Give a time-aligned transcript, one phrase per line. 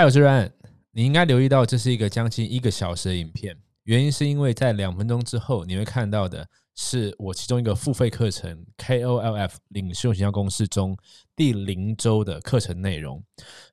[0.00, 0.50] 嗨，我是 Ryan。
[0.92, 3.54] 你应该留意到，这是一个将近一个小时的影片。
[3.82, 10.96] 原因是因为在两分钟之后，你会看到的是我其中一个付费课程 KOLF 领袖形象公式中
[11.36, 13.22] 第零周的课程内容。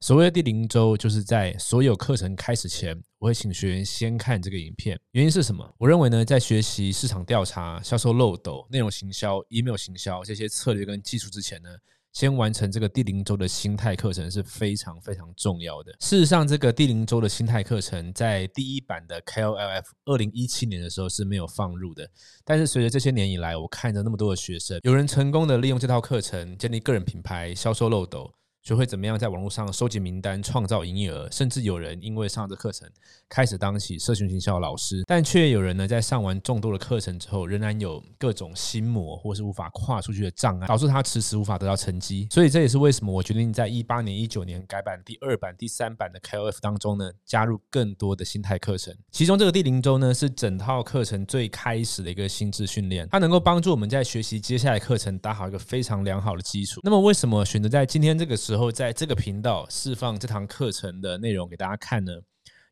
[0.02, 5.00] 所谓的第零周，就是在所有课程开始前，我会请学员先看这个影片。
[5.12, 5.74] 原因是什么？
[5.78, 11.70] 我认为呢，在学习市场调查、销售漏斗、内容行销、email 行销这些策略跟技术之前呢。
[12.14, 15.92] 先完成这个第零周的心态课程是非常非常重要的。
[16.00, 22.10] 事实上，这个第零周的心态课程在第一版的 KOLF 二零一七年的时候是没有放入的。
[22.44, 28.34] 但是随着这些年以来，我看着那么多的学生，有人成功的利用这套课程建立个人品牌、销售漏斗。
[28.64, 32.86] 学会怎么样在网络上收集名单、创造营业额，甚至有人因为上这课程
[33.30, 42.28] 开始当起社群营销老师，但却有人呢在上完众多的课程之后，仍然有各种心魔或是无法跨出去的障碍，导致他迟迟无法得到成绩。
[42.32, 48.96] 所以这也是为什么我决定在一八年、一九年改版第二版、第三版的 KOF 当中呢，加入更多的心态课程。
[49.12, 56.80] 其中这个第零周呢，是整套课程最开始的一个心智训练，它能够帮助我们在学习接下来课程打好一个非常良好的基础。
[56.84, 58.68] 那么为什么选择在今天这个时候？
[58.78, 62.12] 在这个频道释放这堂课程的内容给大家看呢，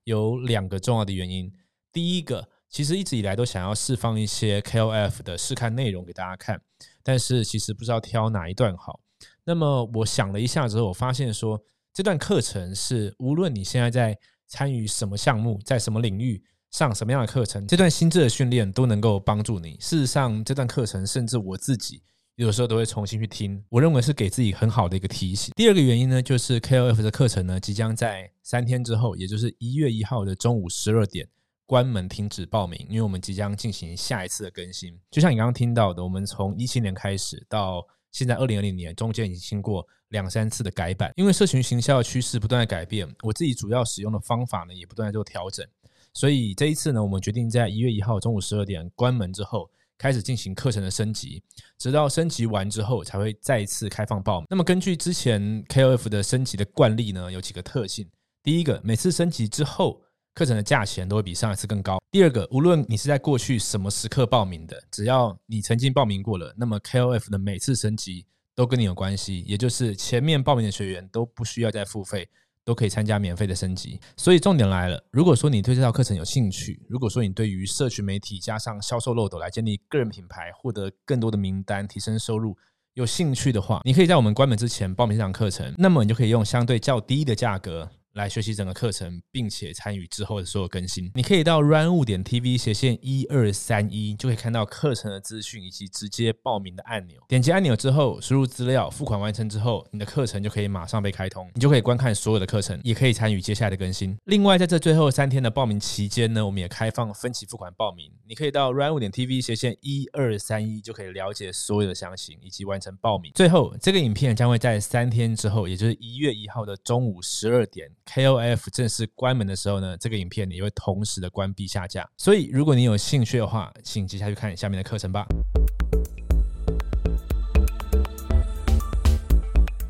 [0.06, 1.52] 有两个重要的原因。
[1.92, 6.62] 第一个，其实一直以来都想要释放一些 KOF 的试看内容给大家看，
[7.04, 9.02] 但是其实不知道挑哪一段好。
[9.44, 11.62] 那么我想了一下之后，我发现说
[11.94, 19.78] 这段课程是无论你现在在参与什么项目，在什么领域上什么样的课程，这段心智的训练都能够帮助你。
[19.80, 22.04] 事实上，这段课程甚至我自己。
[22.36, 25.54] 有时候都会重新去听，我认为是给自己很好的一个提醒。
[25.56, 31.26] 第二个原因呢，就是 KOF 的课程呢，即将在三天之后，也就是一月一号的中午十二点
[31.66, 35.00] 关门停止报名，因为我们即将进行下一次的更新。
[35.10, 45.66] 就像你刚刚听到的，我们从一七年开始到现在二零二零年，中间已经经过两三次的改版，因为社群行销的趋势不断的改变，我自己主要使用的方法呢，也不断在做调整。
[46.14, 49.70] 所以这一次呢，我们决定在一月一号中午十二点关门之后。
[49.98, 51.42] 开始进行课程的升级，
[51.78, 54.48] 直到升级完之后才会再次开放报名。
[54.50, 58.08] 那么根据之前 KOF 的升级的惯例呢，有几个特性：
[58.44, 60.02] 第一个，每次升级之后，
[60.34, 72.28] 课程的价钱都会比上一次更高；第二个，无论你是在过去什么时刻报名的，只要你曾经报名过了，那么 KOF 的每次升级都跟你有关系，也就是前面报名的学员都不需要再付费。
[72.66, 75.02] 都可以参加免费的升级，所以重点来了。
[75.12, 82.58] 如果说你对这套课程有兴趣，如果说你对于社群媒体加上销售漏斗来建立个人品牌，获得更多的名单，提升收入
[82.96, 87.88] 有兴趣的话，你可以在我们关门之前报名这堂课程，那么你就可以用相对较低的价格。
[88.16, 91.12] 来学习整个课程，并且参与之后的所有更新。
[91.16, 97.22] 你可以到 run 物点 tv 斜线一二三一，就可以看到课程的资讯以及直接报名的按钮。
[97.28, 104.18] 点击按钮之后，输入资料，付款完成之后，你的课程就可以马上被开通，你就可以观看所有的课程，也可以参与接下来的更新。
[104.26, 108.10] 另外，在这最后三天的报名期间呢，我们也开放分期付款报名。
[108.26, 113.32] 你可以到 run 物点 tv 斜线一二三一，就可以了解所有的详情以及完成报名。
[113.36, 117.92] 最后，这个影片将会在三天之后，也就是一月一号的中午十二点。
[118.06, 122.08] KOF 正式关门的时候呢，这个影片也会同时的关闭下架。
[122.18, 125.26] 所以，如果你有兴趣的话，请接下去看下面的课程吧。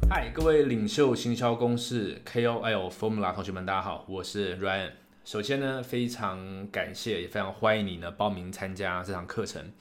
[0.10, 4.92] 嗨，各位领袖行销公式 KOL Formula 同学们，大家好，我是 Ryan。
[5.24, 9.72] 首先呢，非常感谢，也非常欢迎你呢报名参加这堂课程。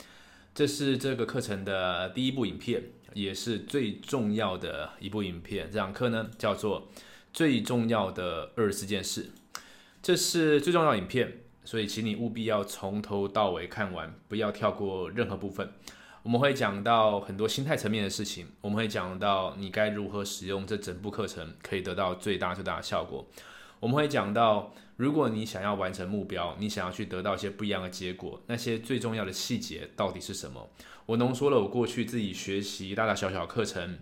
[0.54, 2.82] 这是这个课程的第一部影片，
[3.14, 5.70] 也是最重要的一部影片。
[5.70, 6.88] 这堂课呢，叫做。
[7.34, 9.32] 最重要的二十四件事，
[10.00, 15.72] 这是最重要的影片，所以请你务必要从头到尾看完，不要跳过任何部分。
[16.22, 23.26] 我们会讲到很多心态层面的事情，我们会讲到你该如何使用这整部课程，可以得到最大最大的效果。
[23.80, 30.70] 我们会讲到，如果你想要完成目标，你想要去得到一些不一样的结果，那些最重要的细节到底是什么？
[31.06, 33.98] 我浓缩了我过去自己学习大大小小课程。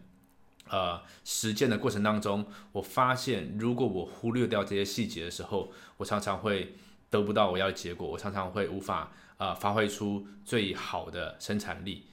[0.73, 6.75] 呃，实践的过程当中，我发现如果我忽略掉这些细节的时候，我常常会
[7.11, 12.05] 得不到我要的结果，我常常会无法呃发挥出最好的生产力。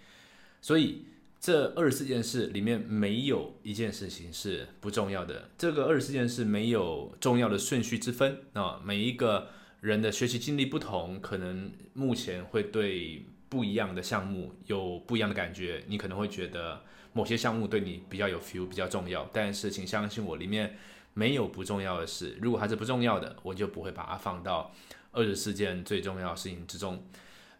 [0.59, 1.05] 所以
[1.39, 5.49] 这二十四件事里面没有一件事情是不重要的。
[5.57, 9.47] 这个二十四件事没有重要的顺序之分啊，每一个
[9.79, 16.81] 人的学习经历不同，可能目前会对不一样的项目有不一样的感觉，你可能会觉得。
[17.13, 20.77] 某些项目对你比较有 feel，比较重要，但是请相信我，里面
[21.13, 22.37] 没有不重要的事。
[22.41, 24.71] 如果它是不重要的，我就不会把它放到
[25.11, 27.03] 二十四件最重要的事情之中。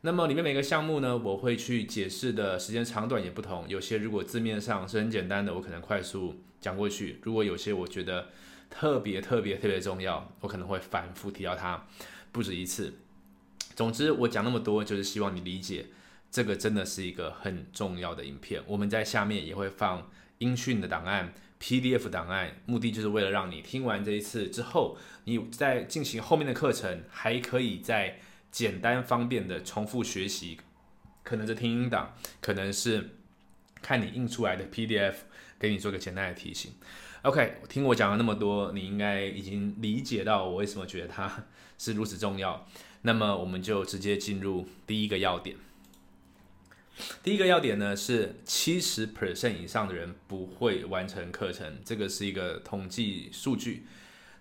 [0.02, 3.66] 那么里面每个项目呢，我会去解释的时间长短也不同。
[3.68, 8.30] 有些如果字面上是很简单的，我可能快速讲过去；如果有些我觉得
[8.70, 11.86] 特别特别特别重要，我可能会反复提到它
[12.32, 12.94] 不止一次。
[13.76, 15.88] 总之，我讲那么多，就是希望你理解，
[16.32, 18.62] 这个真的是一个很重要的影片。
[18.68, 28.20] 我们在下面也会放音讯的档案、PDF 档案，目的就是为了让你听完这一次之后，你在进行后面的课程，还可以在
[28.52, 30.60] 简单方便的重复学习。
[31.24, 33.10] 可能是听音档，可能是
[33.82, 35.14] 看你印出来的 PDF，
[35.60, 36.72] 给你做个简单的提醒。
[37.24, 41.46] OK，听我讲了那么多，你应该已经理解到我为什么觉得它
[41.78, 42.66] 是如此重要。
[43.02, 45.56] 那么我们就直接进入第一个要点。
[47.24, 53.86] 第一个要点呢是七十 percent 以上的人不会完成课程，这个是一个统计数据。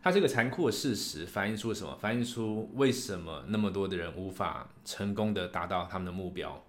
[0.03, 1.97] 它这个残酷的事实反映出什么？
[2.01, 6.65] 反映出为什么那么多的人无法成功的达到他们的目标？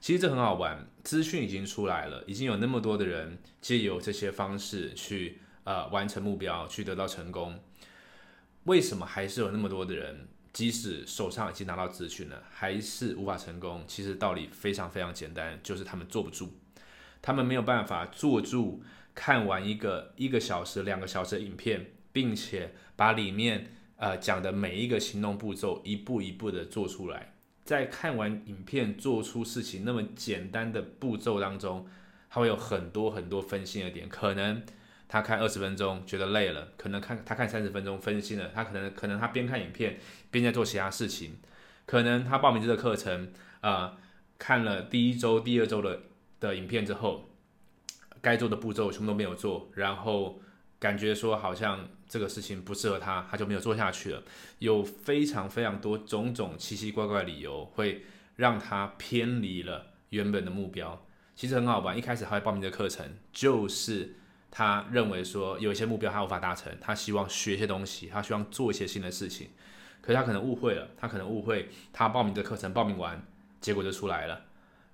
[0.00, 7.58] 其实这很好玩，资讯已经出来了，已经有那么多的人借由这些方式去呃完成目标，去得到成功。
[8.64, 13.84] 为什么还是有那么多的人，即使手上已经拿到资讯了，还是无法成功？
[13.86, 16.50] 其实道理非常非常简单，就是他们坐不住，
[17.20, 18.82] 他们没有办法坐住
[19.14, 21.86] 看完一个一个小时、两个小时的影片。
[22.14, 27.32] 并且把里面呃讲的每一个行动步骤一步一步的做出来，
[27.64, 31.88] 在看完影片做出事情那么简单的步骤当中，
[32.28, 34.06] 他会有很多很多分心的点。
[34.10, 34.62] 可能
[35.12, 39.98] 他看二十分钟觉得累了，可能看他看三十分钟分心了，他可能可能他边看影片
[40.30, 41.36] 边在做其他事情，
[41.84, 43.30] 可能他报名这个课程
[43.60, 43.98] 啊
[44.38, 46.00] 看了第一周、第二周的
[46.40, 47.28] 的影片之后，
[48.22, 50.40] 该做的步骤全部都没有做，然后
[50.78, 51.88] 感觉说好像。
[52.12, 54.22] 这个事情不适合他，他就没有做下去了。
[54.58, 58.04] 有非常非常多种种奇奇怪怪的理由，会
[58.36, 61.06] 让他偏离了原本的目标。
[61.34, 64.16] 其实很好玩，一开始他会报名这个课程，就是
[64.54, 69.48] 他认为说有一些目标他无法达成，他希望学一些东西，他希望做一些新的事情。
[70.02, 73.26] 可是他可能误会了，他可能误会他报名的课程，报名完
[73.62, 74.44] 结果就出来了，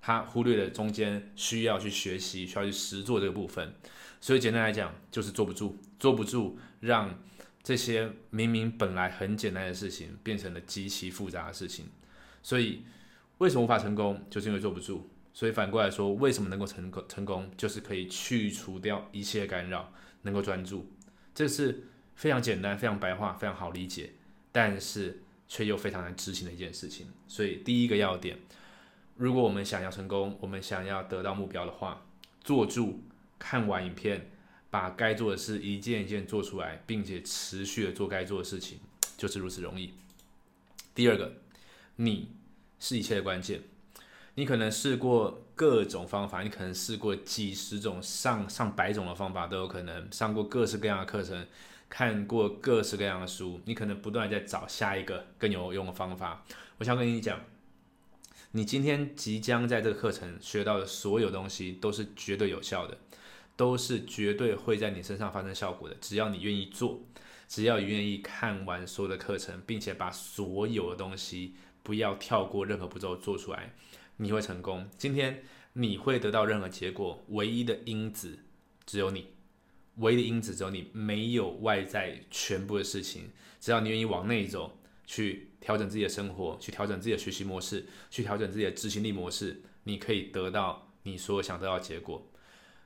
[0.01, 3.73] 他忽略了中间需要去学习、需要去实做这个部分。
[4.21, 7.19] 所以简单来讲，就是坐不住，坐不住，让
[7.61, 11.87] 这些明明本来很简单的事情，变成了极其复杂的事情。
[12.41, 12.83] 所以
[13.39, 15.09] 为什么无法成功，就是因为坐不住。
[15.33, 17.05] 所以反过来说，为什么能够成功？
[17.07, 19.91] 成功就是可以去除掉一切干扰，
[20.23, 20.91] 能够专注。
[21.33, 24.11] 这是非常简单、非常白话、非常好理解，
[24.51, 27.07] 但是却又非常难执行的一件事情。
[27.27, 28.37] 所以第一个要点，
[29.15, 32.05] 如果我们想要成功，我们想要得到目标的话，
[32.43, 33.03] 坐住。
[33.41, 34.29] 看完影片，
[34.69, 38.79] 把该做的事一件一件做出来，并且持续的做该做的事情，
[39.15, 39.93] 就是如此容易。
[40.93, 41.31] 第二个，
[41.95, 42.33] 你
[42.79, 43.61] 是一切的关键。
[44.39, 51.45] 你可能试过各种方法，你可能试过几十种、上上百种的方法都有可能，上过各式各样的课程，
[51.89, 56.45] 看过各式各样的书，你可能不断在找下一个更有用的方法。
[56.77, 57.37] 我想跟你讲，
[58.51, 62.97] 你今天即将在这个课程学到的所有东西，都是绝对有效的。
[63.57, 65.97] 都是绝对会在你身上发生效果的。
[65.99, 67.01] 只要你愿意做，
[67.49, 73.73] 只要你愿意看完所有的课程，并且把所有的东西不要跳过任何步骤做出来，
[74.21, 74.89] 你会成功。
[74.97, 75.43] 今天
[75.73, 78.39] 你会得到任何结果，唯一的因子
[78.85, 79.27] 只有你，
[79.95, 83.31] 唯一的因子只有你，没有外在全部的事情。
[83.59, 92.25] 只要你愿意往内走，去调整自己的生活，去调整自己的学习模式，去调整自己的执行力模式，你可以得到你所有想得到的结果。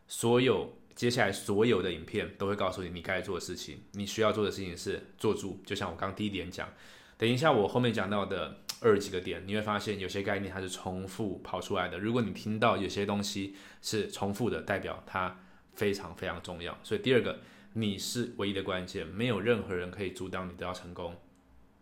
[0.07, 5.61] 所有接下来所有的影片都会告诉你你该做的事情，你需要做的事情是做住。
[5.65, 6.71] 就像我刚第一点讲，
[7.17, 11.97] 等一下我后面讲到的二几个点，你会发现有些概念它是重复跑出来的。
[11.97, 15.39] 如果你听到有些东西是重复的，代表它
[15.73, 16.77] 非常非常重要。
[16.83, 17.39] 所以第二个，
[17.73, 21.15] 你是唯一的关键，没有任何人可以阻挡你得到成功，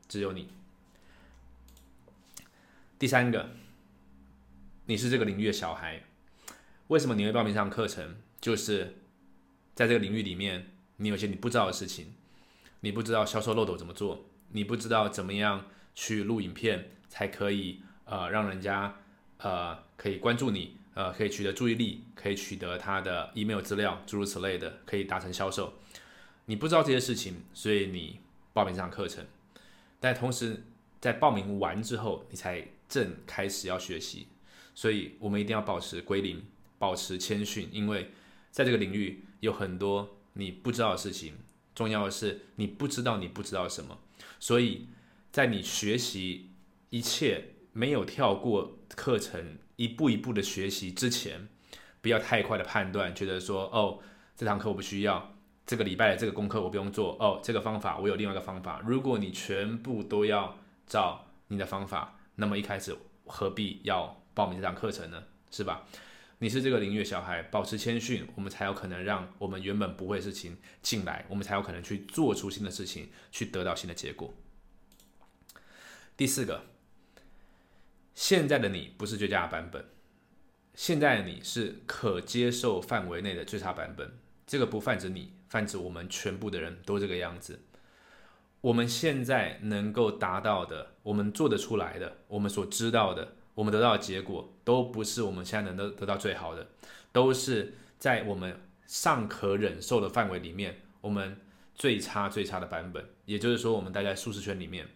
[0.07, 0.47] 只有你。
[2.99, 3.49] 第三个，
[4.85, 6.03] 你是这个领域的小孩。
[6.87, 8.17] 为什么你会报名上课程？
[8.39, 8.97] 就是
[9.73, 12.13] 在这个领域里面，你有些你不知道的事情，
[12.81, 18.95] 你不知道销售漏斗怎么做，你不知道怎么样去录影片才可以呃让人家
[19.37, 25.73] 呃可以关注你，呃可以取得注意力，可以取得他的 email 资料，诸如此类的，可以达成销售。
[26.45, 28.19] 你不知道这些事情，所以你
[28.53, 29.25] 报名这堂课程，
[29.99, 30.63] 但同时
[30.99, 34.27] 在报名完之后，你才正开始要学习，
[34.75, 36.43] 所以我们一定要保持归零。
[36.81, 38.09] 保持谦逊，因为
[38.49, 41.35] 在这个领域有很多你不知道的事情。
[41.75, 43.99] 重要的是，你不知道你不知道什么。
[44.39, 44.87] 所以
[45.31, 46.51] 在你学习
[46.89, 51.47] 一切没有跳过课程，一步一步的学习之前，
[52.01, 53.99] 不要太快的判断，觉得说哦，
[54.35, 58.81] 这堂课我不需要，这个礼拜的这个功课我不用做哦，这个方法我有另外一个方法。
[58.85, 62.93] 如果你全部都要照你的方法，那么一开始
[63.25, 65.23] 何必要报名这堂课程呢？
[65.49, 65.87] 是吧？
[66.39, 74.33] 你是这个领域的小孩，保持谦逊，我们才有可能让我们原本不会的事情进来，我们才有可能去做出新的事情，去得到新的结果。
[76.21, 76.65] 第四个，
[78.13, 79.83] 现在的你不是最佳版本，
[80.75, 84.19] 现在的你是可接受范围内的最差版本。
[84.45, 87.61] 这个不泛指你，泛指我们全部的人都这个样子。
[88.61, 93.33] 我们现在能够达到的，我们做得出来的，我们所知道的。
[93.55, 96.67] 我们得到的结果都不是我们现在能得得到最好的，
[97.11, 101.41] 都是在我们尚可忍受的范围里面，我们
[101.73, 103.03] 最差最差的版本。
[103.25, 104.87] 也就是说，我们待在舒适圈里面，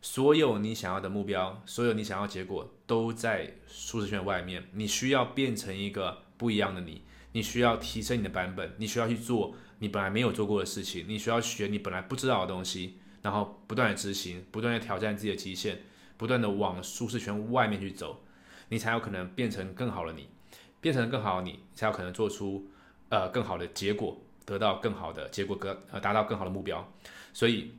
[0.00, 4.68] 所有你想要的目标，所有你想要结果，都在舒适圈外面。
[4.72, 7.02] 你需要变成一个不一样的你，
[7.32, 15.80] 你需要提升你的版本，你需要去做你本来没有做过的事情，你需要学你本来不知道的东西，然后不断的执行，不断的挑战自己的极限。
[16.16, 18.24] 不断的往舒适圈外面去走，
[18.70, 20.26] 你才有可能变成更好的你，
[20.80, 22.68] 变成更好的你，才有可能做出
[23.08, 26.92] 呃更好的结果，得到更好的结果，更呃达到更好的目标。
[27.32, 27.72] 所以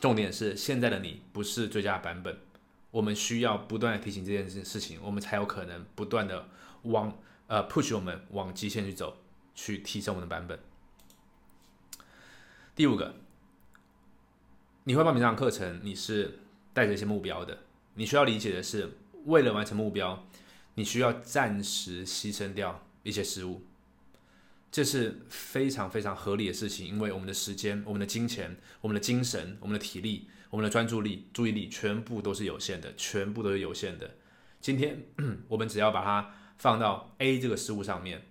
[0.00, 2.38] 重点是现在的你不是最佳版本，
[2.90, 6.48] 我们需要不断的提醒这件事情，我们才有可能不断的
[6.82, 9.16] 往呃 push 我们往极限去走，
[9.54, 10.58] 去提升我们的版本。
[12.74, 13.14] 第五个，
[14.84, 16.40] 你会报名这堂课程，你是。
[16.74, 17.56] 带着一些目标的，
[17.94, 20.26] 你需要理解的是，为了完成目标，
[20.74, 23.62] 你需要暂时牺牲掉一些失误，
[24.74, 26.88] 这是非常非常合理的事情。
[26.88, 34.16] 因为我们的时间、我们的金钱、我们的精神、我们的体力、我们的专注力、注意力，全部都是有限的，全部都是有限的。
[34.60, 35.06] 今天
[35.46, 38.22] 我们只要把它放到 A 这个事物上面，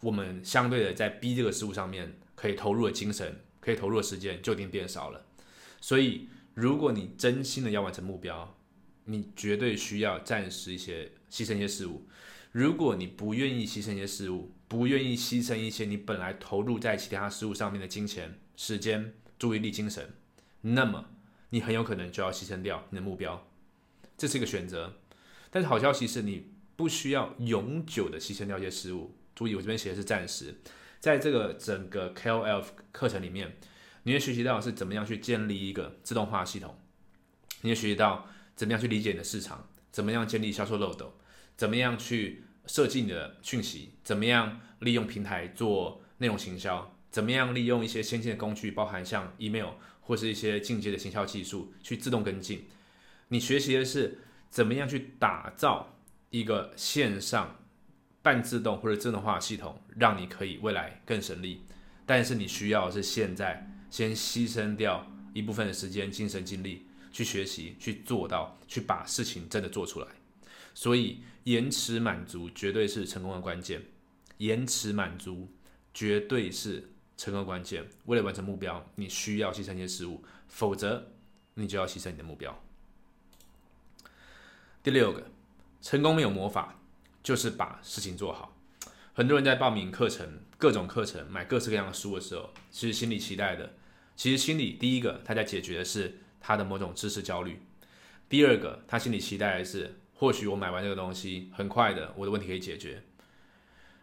[0.00, 5.26] 我们相对的在 B 这个事物上面可以投入的精神、可以投入的时间就已经变少了，
[5.80, 6.28] 所以。
[6.54, 8.58] 如果你真心的要完成目标，
[9.04, 12.08] 你绝对需要暂时一些牺牲一些事物。
[12.50, 20.14] 如果你不愿意牺牲一些事物，不愿意牺牲一些你本来投入在其他事物上面的金钱、时间、注意力、精神，
[20.60, 21.06] 那么
[21.50, 23.48] 你很有可能就要牺牲掉你的目标。
[24.16, 24.98] 这是一个选择。
[25.50, 29.16] 但是好消息是你不需要永久的牺牲掉一些事物。
[29.34, 30.54] 注意，我这边写的是暂时。
[31.00, 33.56] 在这个整个 KOL 课程里面。
[34.04, 36.78] 你会学习到是怎么样去建立一个自动化系统，
[37.60, 41.18] 你会学习到怎么样去理解你的市场，怎么样建立销售漏斗，
[41.58, 49.70] 怎么样去设计你的讯息，怎么样利用平台做内容行销，怎么样利用一些先进的工具，包含像 email
[50.00, 52.64] 或是一些进阶的行销技术去自动跟进。
[53.26, 55.98] 你学习的是怎么样去打造
[56.30, 57.56] 一个线上
[58.22, 61.62] 半自动或者自动化系统，让你可以未来更省力。
[62.06, 63.74] 但是你需要是现在。
[63.90, 70.06] 先牺牲掉一部分的时间、精神、精力去学习、去做到、去把事情真的做出来。
[70.78, 73.82] 所以，延迟满足绝对是成功的关键。
[74.36, 75.48] 延迟满足
[75.92, 77.84] 绝对是成功关键。
[78.04, 81.10] 为了完成目标，你需要牺牲一些事物，否则
[81.54, 82.56] 你就要牺牲你的目标。
[84.80, 85.26] 第六个，
[85.82, 86.78] 成功没有魔法，
[87.24, 88.56] 就是把事情做好。
[89.14, 93.74] 很多人在报名课程、各种课程、买各式各样的书的时候，其实心里期待的。
[94.14, 97.60] 其实心里第一个他在解决的是他的某种知识焦虑，
[98.28, 103.04] 第二个他心里期待的是，或许我买完这个东西，很快的我的问题可以解决。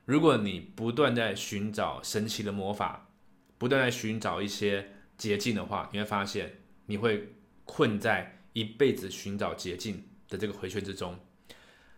[0.05, 3.09] 如果你不断在寻找神奇的魔法，
[3.57, 7.33] 不断在寻找一些捷径的话，你会发现你会
[7.65, 11.19] 困在一辈子寻找捷径的这个回圈之中。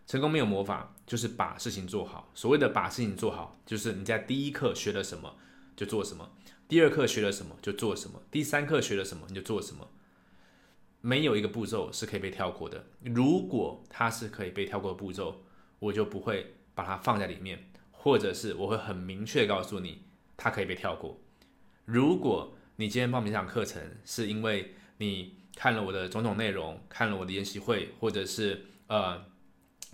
[0.04, 2.32] 成功没有魔法，就是把事情做好。
[2.34, 5.36] 所谓的把事情做好，就是你在第一课学了什么
[5.76, 6.28] 就做什么。
[6.66, 9.88] 第二课学了什么就做什么，第三课学了什么你就做什么，
[11.00, 12.84] 没有一个步骤是可以被跳过的。
[13.02, 15.42] 如果它是可以被跳过的步骤，
[15.78, 20.02] 我就不会把它放在里面，或者是我会很明确告诉你
[20.36, 21.20] 它可以被跳过。
[21.84, 29.24] 如果你今天报名这堂课程是因为你看了我的种种内容，看了我的研习会，或者是呃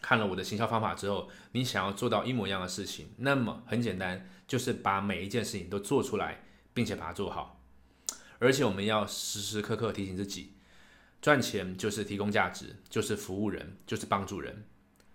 [0.01, 6.41] 看了我的行销方法之后，你想要做到一模一样的事情，那么很简单，就是把每一件事情都做出来。
[6.77, 7.63] 并且把它做好，
[8.41, 10.54] 而且我们要时时刻刻提醒自己，
[11.25, 14.63] 赚钱就是提供价值，就是服务人，就是帮助人。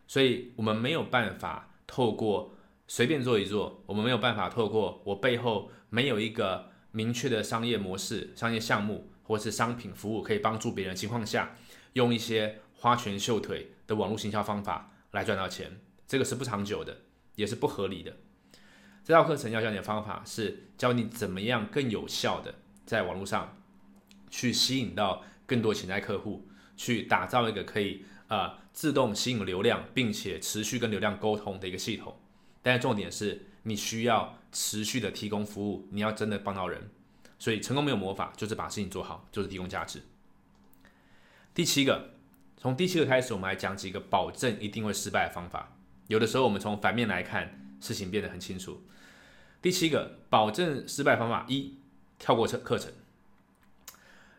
[0.07, 2.55] 所以，我们没有办法透过
[2.87, 11.55] 随便做一做，我们没有办法透过我背后没有一个明确的商业模式、商业项目或是商品服务可以帮助别人的情况下，
[11.93, 17.01] 用一些花拳绣腿的网络行销方法来赚到钱，这个是不长久的，
[17.35, 18.17] 也是不合理的。
[19.05, 22.55] 这套课程要教你的方法是教你怎么样更有效的
[22.87, 23.55] 在网络上
[24.31, 32.15] 去吸引到更多潜在客户，去打造一个可以呃自动吸引流量，并且持续跟流量沟通的一个系统。
[32.61, 36.89] 但是重点是你需要持续的提供服务，你要真的帮到人。
[37.39, 40.01] 所以成功没有魔法，就是把事情做好，就是提供价值。
[41.53, 42.11] 第七个，
[42.57, 45.75] 从第七个开始，我们来讲几个保证一定会失败的方法。
[46.07, 48.83] 有的时候我们从反面来看，事情变得很清楚。
[49.61, 51.77] 第七个保证失败方法一：
[52.17, 52.91] 跳过课课程。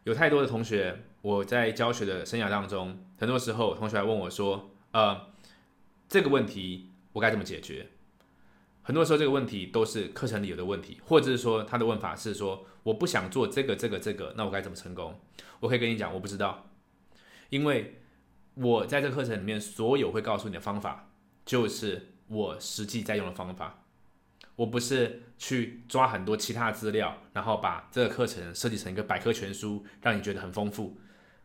[0.04, 5.28] 有太多的同学，我在教学的生涯当中，很多时候同学还问我说：“呃，
[6.08, 7.88] 这个问题我该怎么解决？”
[8.82, 15.20] 很多时候这个问题都是课程里有的问题，或者是说他的问法是说：“我不想做这个这个这个，那我该怎么成功？”
[15.60, 16.70] 我可以跟你讲，我不知道，
[17.50, 18.00] 因为
[18.54, 21.10] 我在这课程里面所有会告诉你的方法，
[21.44, 23.79] 就是我实际在用的方法。
[24.60, 30.98] 我不是去抓很多其他资料，然后把这个课程设计成一个百科全书，让你觉得很丰富。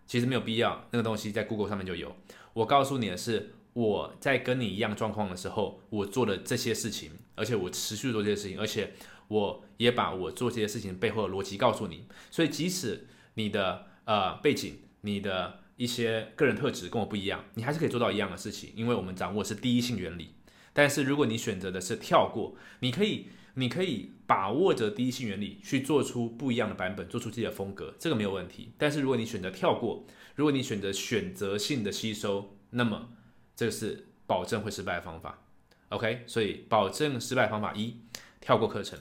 [0.06, 2.14] 其实没有必要，那个东西在 Google 上面就有。
[2.52, 8.92] 我告诉你的是，我在跟你一样状况的时候，我做的这些事情，而且我持续做这些事情，而且
[9.30, 12.06] 我也把我做这些事情背后的逻辑告诉你。
[12.30, 20.35] 所以，即使你的呃背景、你的一些个人特质跟我不一样，你还是可以做到一样的事情，因为我们掌握是第一性原理。
[20.78, 28.74] 但是如果你选择的是跳过，你可以，你可以把握着第一性原理去做出不一样的版本，做出自己的风格，这个没有问题。
[28.78, 30.06] 但是如果你选择跳过，
[30.36, 33.08] 如果你选择选择性的吸收，那么
[33.56, 35.42] 这是保证会失败的方法。
[35.90, 38.02] OK，所以保证失败方法一，
[38.42, 39.00] 跳过课程；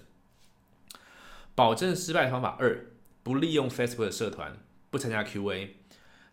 [1.57, 2.87] 保证失败方法二，
[3.25, 4.57] 不利用 Facebook 的社团，
[4.90, 5.71] 不参加 QA。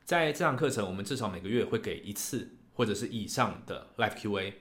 [0.04, 4.54] 在这堂课程，我们至少每个月会给一次或者是以上的 Live QA。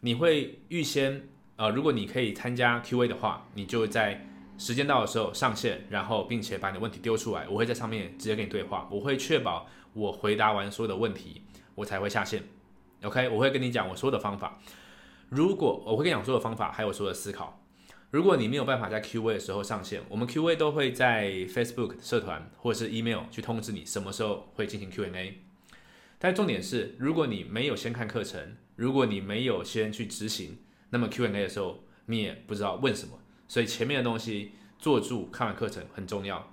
[0.00, 4.26] 你会预先，呃，如果你可以参加 Q&A 的话，你就在
[4.56, 11.42] 时间到的时候上线，然后并且把你的问题丢出来，我会在上面直接跟你对话，我会确保我回答完所有的问题，
[11.74, 12.42] 我才会下线。
[13.02, 14.58] OK，我会跟你讲我所有的方法。
[15.28, 17.62] 如果我会跟你讲所有的方法，还有所有的思考。
[18.10, 25.42] 如果你没有办法在 Q&A 的时候上线，我们 Q&A 都会在 Facebook 社团或者是 email 去通知你什么时候会进行 Q&A。
[26.22, 30.58] 但重点是，如果你没有先看课程，如果你没有先去执行，
[30.90, 33.18] 那么 Q&A 的时候你也不知道问什么。
[33.48, 36.52] 所以前面的东西做住看完课程很重要。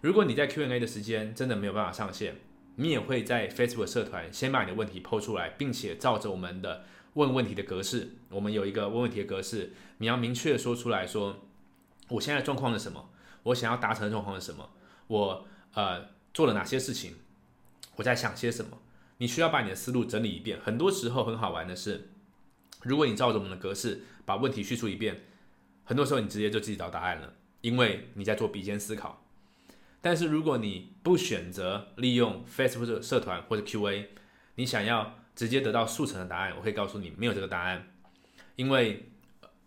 [0.00, 2.36] 如果你在 Q&A 的时间真的没有办法上线，
[2.76, 11.44] 你也会在 Facebook 社团先把你的问题抛出来，并且照着我们的问问题的格式，我们有一个问问题的格式，你要明确说出来说，
[12.08, 13.10] 我现在状况是什么，
[13.42, 14.70] 我想要达成的状况是什么，
[15.08, 17.16] 我呃做了哪些事情，
[17.96, 18.78] 我在想些什么。
[19.18, 20.58] 你需要把你的思路整理一遍。
[20.62, 22.08] 很多时候很好玩的是，
[22.82, 25.22] 如果你照着我们的格式把问题叙述一遍，
[25.84, 29.24] 很多时候你直接就自己找答案了，因为你在做笔尖思考。
[30.00, 34.10] 但是如果你不选择利用 Facebook 社团或者 Q&A，
[34.56, 37.94] 你想要直接得到速成的答案，我可以告诉你没有这个答案，
[38.56, 39.10] 因为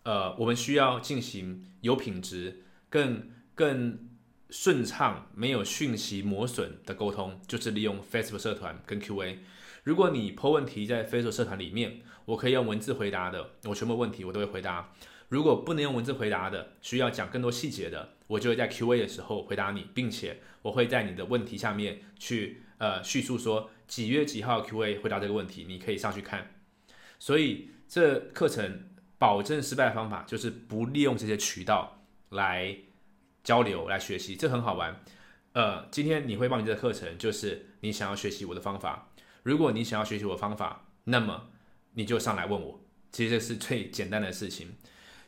[0.02, 4.07] 呃，我们需要进行有品质、更更。
[4.50, 9.40] 顺畅没有讯息磨损的沟通，就是利用 Facebook 社团跟 Q&A。
[9.84, 14.92] 如果你 po 问题在 Facebook 社团里面，我可以用文字回答的，我全部问题我都会回答。
[15.28, 26.54] 如果不能用文字回答的，需要讲更多细节的，我就会在 Q&A 的时候回答你，并且我会在你的问题下面去呃叙述说几月几号 Q&A 回答这个问题，你可以上去看。
[27.18, 32.78] 所以这课程保证失败方法就是不利用这些渠道来。
[33.48, 35.00] 交流来学习，这很好玩。
[35.54, 39.08] 呃，今天你会报名这个课程，就是你想要学习我的方法。
[39.42, 41.48] 如果你想要学习我的方法，那么
[41.94, 42.78] 你就上来问我。
[43.10, 44.74] 其实这是最简单的事情。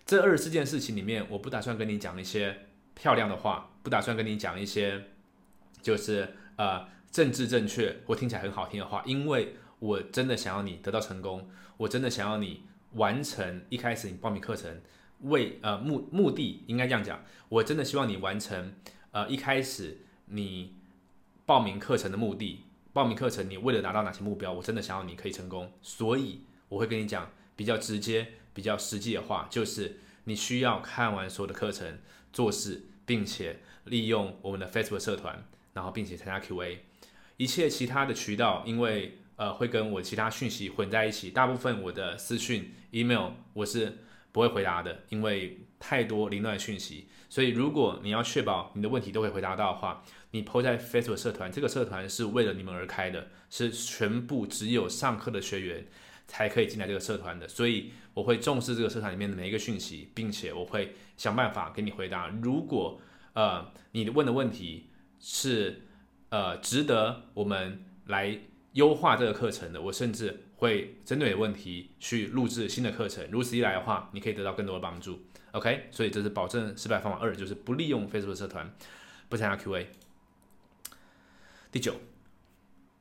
[0.04, 5.02] 这二十四件事情里面，我不打算跟你讲一些漂亮的话，不打算跟你讲一些
[5.80, 14.82] 就是呃政治正确或听起来很好听的话，因为我真的想要你得到成功，我真的想要你完成一开始你报名课程。
[15.22, 18.74] 为呃目目的应该这样讲，我真的希望你完成
[19.10, 20.74] 呃一开始你
[21.44, 31.98] 报名课程的目的，报名课程你为了达到哪些目标，我真的想要你可以成功，所以我会跟你讲比较直接、比较实际的话，就是你需要看完所有的课程
[32.32, 36.84] 做事，并且利用我们的 Facebook 社团，然后并且参加 Q&A，
[37.36, 43.98] 一切其他的渠道，因为呃会跟我其他讯息混在一起，大部分我的私讯、email 我是。
[44.32, 47.08] 不会回答的，因为太多凌乱讯息。
[47.28, 55.86] 所以，如果你要确保你的问题都会回答到的话，你 PO 在 Facebook 社团，这个社团是为了你们而开的，是全部只有上课的学员
[56.26, 62.28] 才可以进来这个社团的，所以我会重视这个社团里面的每一个讯息，并且我会想办法给你回答。
[62.42, 63.00] 如果
[63.32, 64.90] 呃你问的问题
[65.20, 65.82] 是
[66.30, 68.38] 呃值得我们来
[68.72, 73.26] 优化这个课程的，我甚至会针对问题去录制新的课程。
[73.32, 75.22] 如此一来的话，你可以得到更多的帮助。
[75.52, 78.72] OK，所以这是保证失败方法二，就是不利用 Facebook 社团，
[79.28, 79.86] 不参加 QA。
[81.72, 81.96] 第九，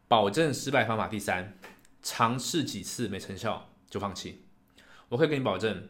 [0.08, 1.56] 保证失败方法第三。
[2.02, 4.42] 尝试几次没成效就放弃，
[5.10, 5.90] 我可以跟你保证，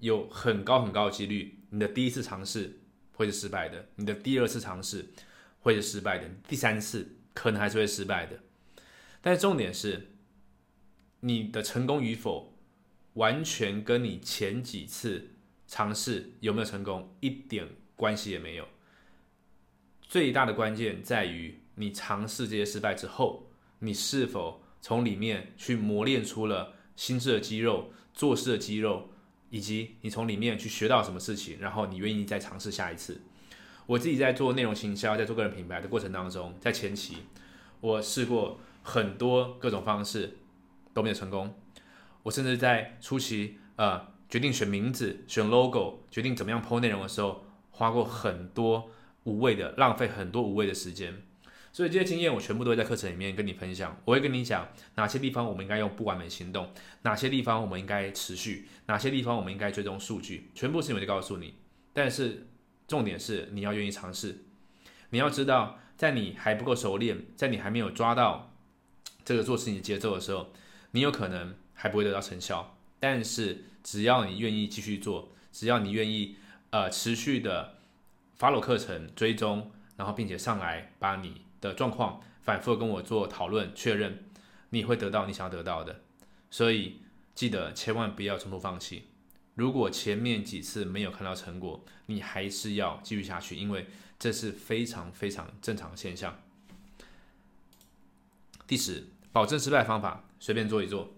[0.00, 2.80] 有很高很高的几率，你的第一次尝试
[3.12, 5.10] 会是失败的，你的第二次尝试
[5.60, 8.40] 会是失败的，第三次可能还是会失败的。
[9.20, 10.08] 但是重点是，
[11.26, 12.54] 你的成功与否
[13.14, 15.30] 完全跟你前几次
[15.66, 18.68] 尝试有没有成功一点关系也没有。
[20.00, 24.62] 最大的关键在于你尝试这些失败之后，你是否。
[24.82, 29.08] 从里面去磨练出了心智的肌肉、做事的肌肉，
[29.50, 33.20] 以及你从里面去学到什么事情，然后你愿意再尝试下一次。
[33.86, 37.16] 我自己在做内容行销、在做个人品牌的过程当中，在前期
[37.80, 40.36] 我试过很多各种方式
[40.96, 41.54] 都没有成功。
[42.22, 48.90] 我甚至在初期呃决定选名字、选 logo、决定怎么样 po 内容的时候，花过很多
[49.24, 51.22] 无谓的、浪费很多无谓的时间。
[51.70, 54.00] 所以这些经验我全部都会在课程里面跟你分享。
[54.06, 61.56] 我会跟你讲哪些地方我们应该用不完美行动，哪些地方我们应该持续，哪些地方我们应该追踪数据，全部事情我就告诉你。
[61.92, 62.46] 但是
[62.88, 64.46] 重点是你要愿意尝试，
[65.10, 68.54] 你要知道，在你还不够熟练，在你还没有抓到
[69.22, 70.52] 这个做事情的节奏的时候，
[70.96, 72.76] 你有可能还不会得到成效。
[72.98, 76.36] 但是只要你愿意继续做，只要你愿意
[76.70, 77.74] 呃持续的
[78.38, 81.42] follow 课程追踪，然后并且上来把你。
[81.58, 84.24] 的状况反复跟我做讨论确认，
[84.68, 86.02] 你会得到你想要得到的，
[86.50, 87.00] 所以
[87.34, 89.08] 记得千万不要中途放弃。
[89.54, 93.86] 如果前面几次没有看到成果，你还是要继续下去，因为
[94.18, 96.38] 这是非常非常正常的现象。
[98.66, 101.14] 第十，保证失败方法，随便做一做。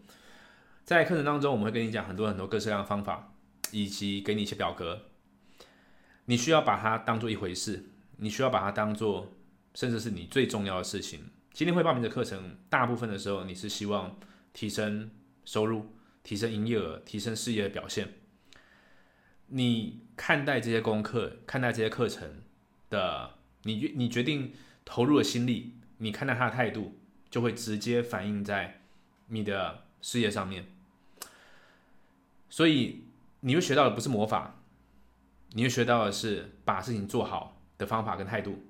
[0.84, 3.34] 在课程当中，我们会跟你讲很多很多各式各样的方法，
[3.72, 5.02] 以及给你一些表格，
[6.26, 9.34] 你需要把它当做一回事，你需要把它当做。
[9.74, 11.30] 甚至是你最重要的事情。
[11.52, 14.18] 今天会报名的课程，大部分的时候你是希望
[14.52, 15.08] 提升
[15.44, 18.14] 收入、提升营业额、提升事业的表现。
[19.48, 22.42] 你看待这些功课、看待这些课程
[22.90, 24.52] 的，你你决定
[24.84, 26.98] 投入的心力，你看待他的态度，
[27.30, 28.77] 就会直接反映在
[29.28, 30.66] 你的事业上面。
[32.50, 33.04] 所以
[33.40, 34.60] 你又学到的不是魔法，
[35.52, 38.64] 你又学到的是把事情做好的方法跟态度。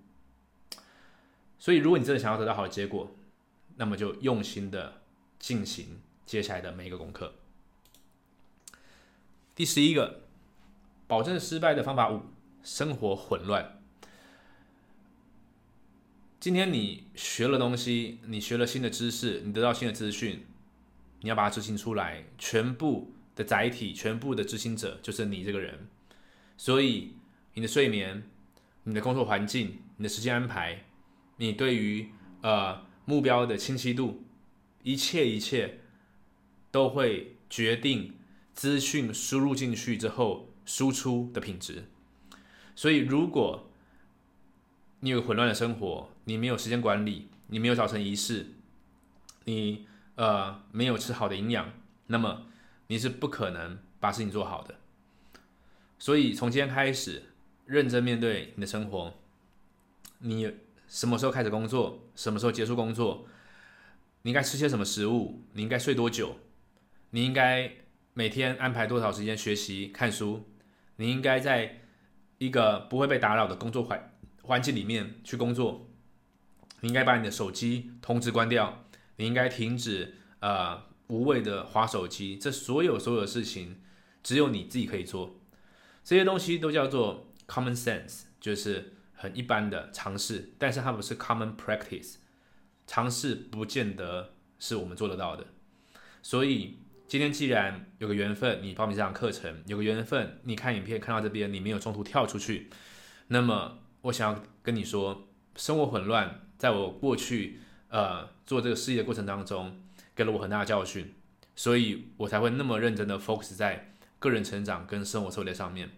[1.59, 3.11] 所以，如果你真的想要得到好的结果，
[3.77, 5.01] 那么就用心的
[5.39, 7.35] 进行接下来的每一个功课。
[9.55, 10.21] 第十一个，
[11.07, 12.23] 保证失败的方法五：
[12.63, 13.81] 生活混乱。
[16.39, 20.47] 今天你学了东西，你学了新的知识，你得到新的资讯，
[21.21, 22.25] 你要把它执行出来。
[22.39, 25.89] 全部的载体，全部的执行者就是你这个人。
[26.57, 27.15] 所以，
[27.55, 28.23] 你的睡眠、
[28.85, 30.85] 你的工作环境、你的时间安排。
[31.37, 32.09] 你对于
[32.43, 34.25] 呃目标的清晰度，
[34.83, 35.81] 一切一切
[36.71, 38.15] 都会决定
[38.55, 41.85] 资讯输入进去之后输出的品质。
[42.75, 43.71] 所以，如果
[45.01, 48.55] 你有混乱的生活，你没有时间管理，你没有早晨仪式，
[49.45, 49.87] 你
[50.19, 51.73] 呃没有吃好的营养，
[52.09, 52.43] 那么
[52.89, 54.75] 你是不可能把事情做好的。
[55.99, 57.23] 所以，从今天开始，
[57.65, 59.15] 认真面对你的生活，
[60.19, 60.53] 你。
[60.89, 62.09] 什么时候开始工作？
[62.17, 63.27] 什么时候结束工作？
[64.23, 65.43] 你应该吃些什么食物？
[65.53, 66.39] 你应该睡多久？
[67.11, 67.71] 你应该
[68.15, 70.49] 每天安排多少时间学习看书？
[70.97, 71.83] 你应该在
[72.39, 75.87] 一个不会被打扰的工作环环境里面去工作。
[76.81, 78.87] 你应该把你的手机通知关掉。
[79.19, 82.37] 你应该停止呃无谓的划手机。
[82.37, 83.77] 这所有所有的事情，
[84.23, 85.39] 只有你自己可以做。
[86.03, 88.95] 这些东西都叫做 common sense，就是。
[89.21, 92.19] 很一般的尝试，但是它不是 common practice。
[92.87, 95.45] 尝试不见得是我们做得到的。
[96.23, 96.79] 所以
[97.09, 102.71] 今天既然有个缘分，你报名这堂课程，有个缘分，你看影片看到这边，你没有中途跳出去，
[103.27, 105.27] 那么我想要跟你说，
[105.57, 109.81] 生活混乱，在我过去呃做这个事业的过程当中，
[110.15, 111.15] 给了我很大的教训，
[111.55, 115.91] 所以我才会那么认真的 focus 在个人成长跟生活策略上面。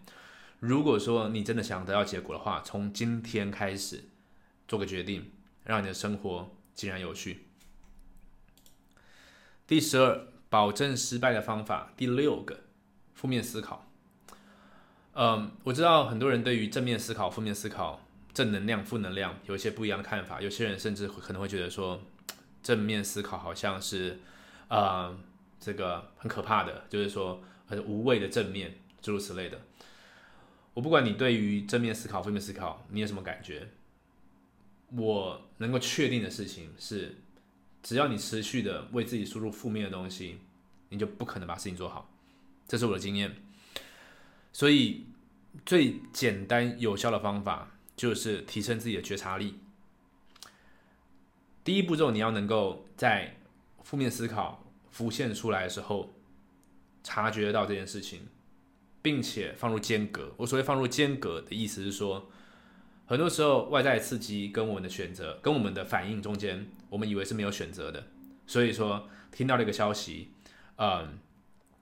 [0.59, 4.03] 如果说你真的想得到结果的话，从今天开始
[4.67, 5.31] 做个决定，
[5.63, 7.47] 让你的生活井然有序。
[9.65, 12.59] 第十二，保证失败的方法第六个，
[13.15, 13.87] 负面思考。
[15.13, 18.01] 嗯，我知道很多人对于正面思考、负面思考、
[18.33, 20.41] 正能量、负能量有一些不一样的看法。
[20.41, 22.01] 有些人甚至可能会觉得说，
[22.63, 24.19] 正面思考好像是，
[24.67, 25.17] 呃，
[25.59, 29.59] 这个很可怕的，就是说很无谓的正面，诸如此类的。
[30.73, 33.67] 我不管你对于正面思考、负面思考你有什么感觉，
[34.89, 37.17] 我能够确定的事情是，
[37.83, 40.39] 只要你持续的为自己输入负面的东西，
[40.89, 42.09] 你就不可能把事情做好。
[42.67, 43.35] 这是我的经验。
[44.53, 45.05] 所以，
[45.65, 49.59] 最简单有效的方法就是提升自己的觉察力。
[51.63, 53.37] 第一步骤，你要能够在
[53.83, 56.11] 负面思考浮现出来的时候，
[57.03, 58.21] 察觉到这件事情，
[59.03, 60.33] 并且放入间隔。
[60.37, 62.31] 我所谓放入间隔的意思是说，
[63.05, 68.07] 很多时候外在刺激跟我们的选择、跟我们的反应中间，我们以为是没有选择的。
[68.47, 70.31] 所以说，听到了一个消息，
[70.77, 71.19] 嗯，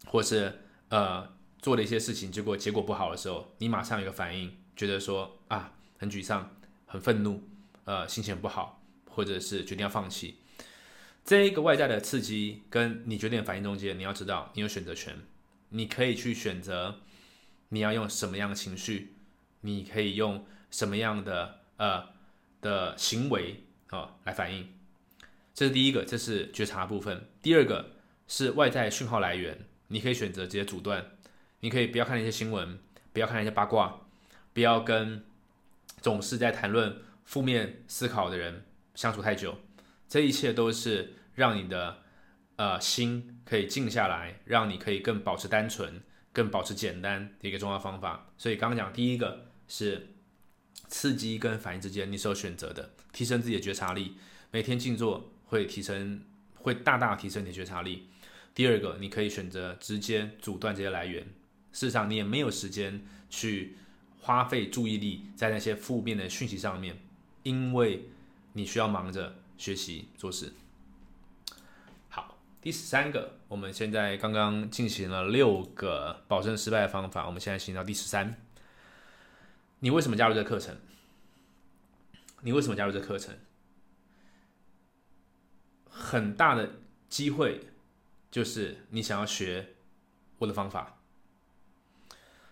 [0.07, 1.39] 或是呃。
[1.61, 5.38] 做了一些事情，结果结果不好的时候，你马上有个反应，觉得说，
[5.99, 6.49] 很沮丧，
[6.87, 7.43] 很愤怒，
[7.83, 10.39] 呃，心情不好，或者是决定要放弃。
[11.23, 15.15] 这一个外在的刺激跟你决定反应中间，你要知道，你有选择权，
[15.69, 17.01] 你可以去选择
[17.67, 19.13] 你要用什么样的情绪，
[19.61, 22.07] 你可以用什么样的呃
[22.61, 24.67] 的行为啊来反应。
[25.53, 27.27] 这是第一个，这是觉察部分。
[27.41, 27.91] 第二个
[28.27, 31.05] 是外在讯号来源，你可以选择直接阻断。
[31.59, 32.79] 你可以不要看那些新闻，
[33.11, 34.07] 不要看那些八卦，
[34.53, 35.25] 不要跟
[36.01, 39.57] 总是在谈论负面思考的人相处太久。
[40.07, 41.99] 这一切都是让你的
[42.55, 46.01] 呃心可以静下来，让你可以更保持单纯、
[46.33, 48.31] 更保持简单的一个重要方法。
[48.37, 50.15] 所以刚刚讲第一个是
[50.87, 54.15] 刺激跟反应之间你是有选择的，提升自己的觉察力，
[54.51, 56.23] 每天静坐会提升，
[56.55, 58.09] 会大大提升你的觉察力。
[58.55, 61.23] 第二个，你可以选择直接阻断这些来源。
[61.71, 63.77] 事实上，你也没有时间去
[64.21, 66.97] 花费注意力在那些负面的讯息上面，
[67.43, 68.09] 因为
[68.53, 70.53] 你需要忙着学习做事。
[72.09, 78.39] 好，第十三个，我们现在刚刚进行了六个保证失败的方法，我们现在行到第十三。
[79.79, 80.75] 你为什么加入这个课程？
[82.41, 83.35] 你为什么加入这个课程？
[85.85, 87.67] 很大的机会
[88.29, 89.75] 就是你想要学
[90.37, 90.98] 我的方法。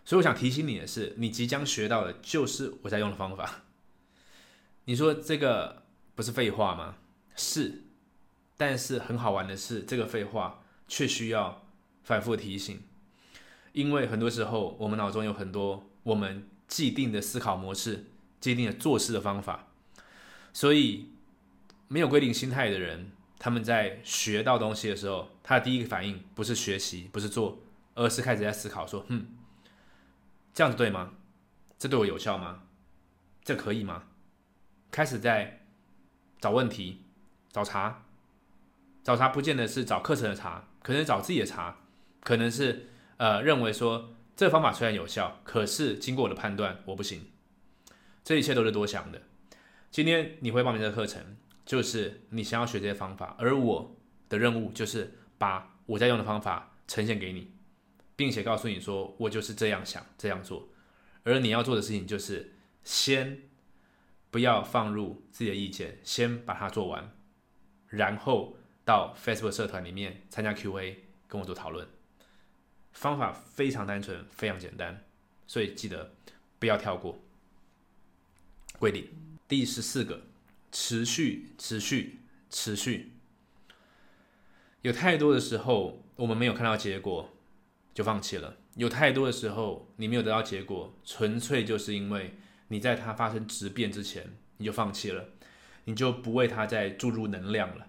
[0.08, 3.64] 所以我想提醒你的是，你即将学到的就是我在用的方法。
[4.86, 5.84] 你说这个
[6.16, 6.96] 不是废话吗？
[7.36, 7.84] 是，
[8.56, 11.68] 但是很好玩的是，这个废话却需要
[12.06, 12.80] 反复提醒，
[13.74, 18.06] 因为很多时候我们脑中有很多我们既定的思考模式、
[18.40, 19.68] 既定的做事的方法，
[20.54, 21.10] 所以
[21.90, 27.60] 没有规定心态的人，他们在学到东西的时候，他的第一个反应不是学习，不是做，
[27.94, 29.28] 而是开始在思考说：“哼。”
[30.58, 31.14] 这样子对吗？
[31.78, 32.64] 这对我有效吗？
[33.44, 34.06] 这可以吗？
[34.90, 35.68] 开始在
[36.40, 37.04] 找问题、
[37.52, 38.06] 找茬，
[39.04, 41.76] 找茬不见得是找课程的茬，可能找自己的茬，
[42.22, 47.28] 可能是呃认为说这个方法虽然有效，可是经过我的判断我不行。
[48.24, 49.22] 这一切都是多想的。
[49.92, 53.96] 今天你会报名这个课程，就是你想要学这些方法，而我
[54.28, 57.52] 的任务就是把我在用的方法呈现给你。
[58.18, 60.68] 并且告诉你说，我就是这样想这样做，
[61.24, 63.44] 而你要做的事情就是先
[64.32, 67.16] 不要放入自己的意见，先把它做完，
[67.88, 71.88] 然后到 Facebook 社团里面参加 Q&A，跟我做讨论。
[72.92, 75.06] 方法非常单纯，非常简单，
[75.46, 76.16] 所以记得
[76.58, 77.20] 不要跳过。
[78.80, 79.08] 规定
[79.48, 80.24] 第十四个，
[80.72, 83.12] 持续，持续，持续。
[84.82, 87.37] 有太多的时候，我们没有看到结果。
[87.98, 88.56] 就放弃了。
[88.76, 92.36] 有太多的时候，你没有得到结果，纯粹就是因为
[92.68, 95.30] 你在它发生质变之前，你就放弃了，
[95.86, 97.88] 你就不为它再注入能量了。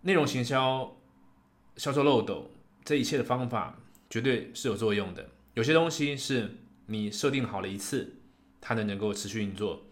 [0.00, 0.96] 内容行销、
[1.76, 2.50] 销售漏斗，
[2.82, 5.28] 这一切的方法绝对是有作用的。
[5.52, 6.56] 有些东西是
[6.86, 8.14] 你设定好了一次，
[8.58, 9.82] 它能能够持续运作；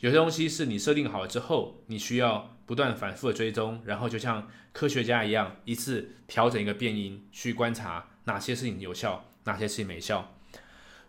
[0.00, 8.08] 有些东西是你设定好了之后，你需要不断反复的追踪，然后就像科学家一样，一次调整一个变音去观察。
[8.24, 10.34] 哪些事情有效，哪些事情没效？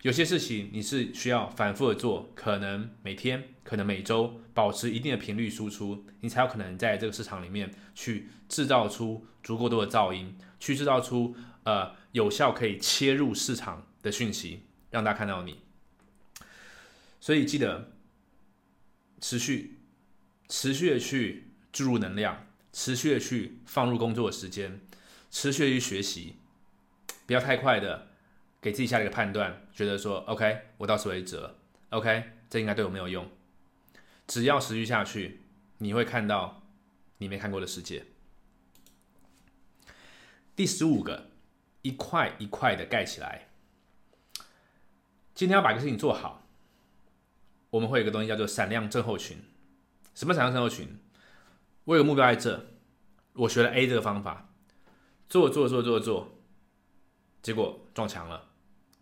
[0.02, 15.60] 有些事情你是需要反复的做，可能每天，可能每周，保持一定的频率输出，你才有可能在这个市场里面去制造出足够多的噪音，去制造出呃有效可以切入市场的讯息，让大家看到你。
[17.18, 17.90] 所以记得
[19.20, 19.80] 持续、
[20.48, 24.80] 持续的去注入能量，持续的去放入工作的时间。
[25.28, 26.36] 持续的去学习，
[27.26, 28.08] 不要太快的
[28.60, 31.56] 给自己下了一个判断，觉得说 OK，我到此为止了
[31.90, 33.28] ，OK，这应该对我没有用。
[34.26, 35.42] 只要持续下去，
[35.78, 36.62] 你会看到
[37.18, 38.04] 你没看过的世界。
[40.54, 41.30] 第十五个，
[41.82, 43.48] 一块一块的盖起来。
[45.34, 46.46] 今天要把一个事情做好，
[47.70, 49.36] 我们会有一个东西叫做闪亮症候群。
[50.14, 50.98] 什么闪亮症候群？
[51.84, 52.66] 我有个目标在这，
[53.34, 54.48] 我学了 A 这个方法，
[55.28, 56.35] 做做做做做，
[57.46, 58.42] 结果撞墙了。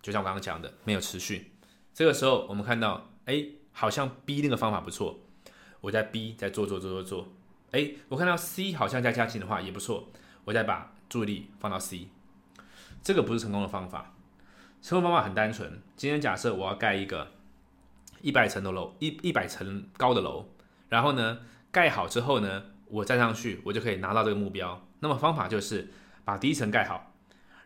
[0.03, 1.51] 就像我刚刚讲的，没有持续。
[1.95, 5.19] 这个时候，我们看到，哎，好像 B 那个方法不错，
[5.81, 7.29] 我在 B 在做做做做做，
[7.71, 10.11] 哎，我看到 C 好像在加进的话也不错，
[10.45, 12.09] 我再把注意力放到 C，
[13.03, 14.15] 这个不是成功的方法。
[14.83, 15.81] 成功方法很单纯。
[15.97, 17.33] 今天假设我要盖一个
[18.21, 20.51] 一百层的楼，一一百层高的楼，
[20.91, 21.39] 然后呢，
[21.73, 24.87] 盖好之后呢，我站上去，我就可以拿到这个目标。
[25.01, 25.91] 那么方法就是
[26.27, 27.14] 把第一层盖好，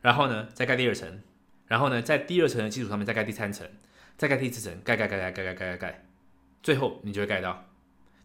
[0.02, 1.22] 然后呢，再盖第二层，
[1.66, 3.68] 然后呢，在第二层的基础上面再盖第三层，
[4.16, 6.04] 再盖第四层，盖盖盖盖盖盖盖盖盖，
[6.62, 7.66] 最后你就会盖到。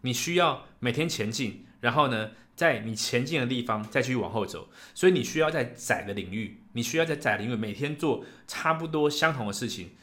[0.02, 2.32] 你需要每天前进，然后呢？
[2.56, 9.96] 在你前进的地方再继续往后走，所以你需要在窄的领域，你需要在窄领域每天做差不多相同的事情，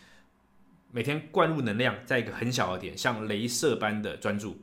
[0.90, 4.60] 每天灌入能量在一个很小的点，像镭射般的专注，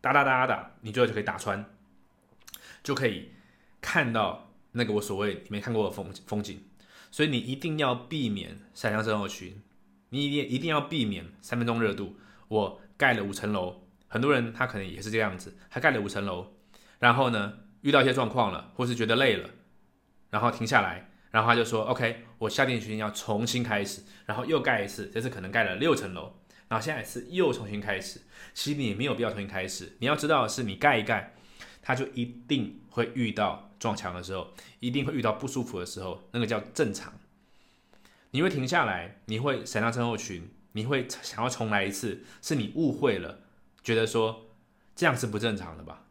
[0.00, 1.66] 哒哒哒哒，你最后就可以打穿，
[2.82, 3.32] 就可以
[3.82, 6.60] 看到那个我所谓你没看过的风风景。
[7.10, 9.62] 所以你一定要避免闪亮症候群，
[10.10, 12.16] 你一定一定要避免三分钟热度。
[12.48, 16.54] 我盖了五层楼，很多人他可能也是这样子，他盖了五层楼。
[16.98, 19.50] 然后呢，遇到一些状况了，或是觉得累了，
[20.30, 26.34] 然后停下来，然后他就说：“OK，我下定决心要重新开始，然后又盖一次，这次可能盖了六层楼，
[26.68, 28.20] 然后下一次又重新开始。
[28.52, 31.34] 其实你没有必要重新开始，你要知道的是，你盖一盖，
[31.82, 37.12] 他就一定会遇到撞墙的时候，一定会遇到不舒服的时候，那个叫正常。
[38.32, 43.40] 你会停下来，你会闪到身后群，你会想要重来一次，是你误会了，
[43.82, 44.46] 觉得说
[44.94, 46.04] 这样是不正常的吧？”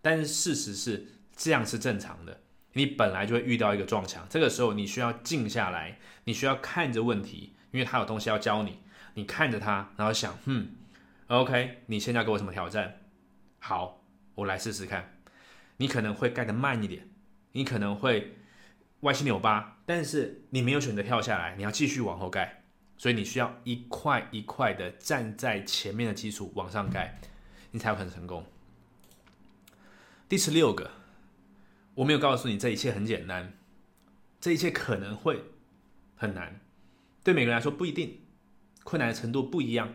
[0.00, 2.40] 但是事实是这样是正常的，
[2.72, 8.78] 你本来就会遇到一个撞墙，这个时候你需要静下来，你需要看着问题，因为他有东西要教你，
[9.14, 10.76] 你看着他，然后想，嗯
[11.26, 13.00] ，OK，你现在给我什么挑战？
[13.58, 14.04] 好，
[14.36, 15.17] 我来试试看。
[15.78, 17.08] 你可能会盖得慢一点，
[17.52, 18.36] 你可能会
[19.00, 22.64] 歪七扭八，但是你没有选择跳下来，你要继续往后盖，
[22.96, 27.18] 所以你需要一块一块的站在前面的基础往上盖，
[27.70, 28.44] 你才有可能成功。
[30.28, 30.90] 第十六个，
[31.94, 33.54] 我没有告诉你这一切很简单，
[34.40, 35.42] 这一切可能会
[36.16, 36.60] 很难，
[37.24, 38.20] 对每个人来说不一定，
[38.82, 39.94] 困难的程度不一样。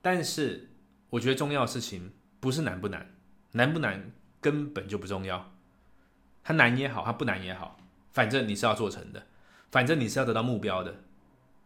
[0.00, 0.70] 但是
[1.10, 3.14] 我觉得重要的事情不是难不难，
[3.52, 5.50] 难不难根本就不重要，
[6.44, 7.78] 它难也好，它不难也好，
[8.10, 9.26] 反正你是要做成的，
[9.70, 10.96] 反正你是要得到目标的。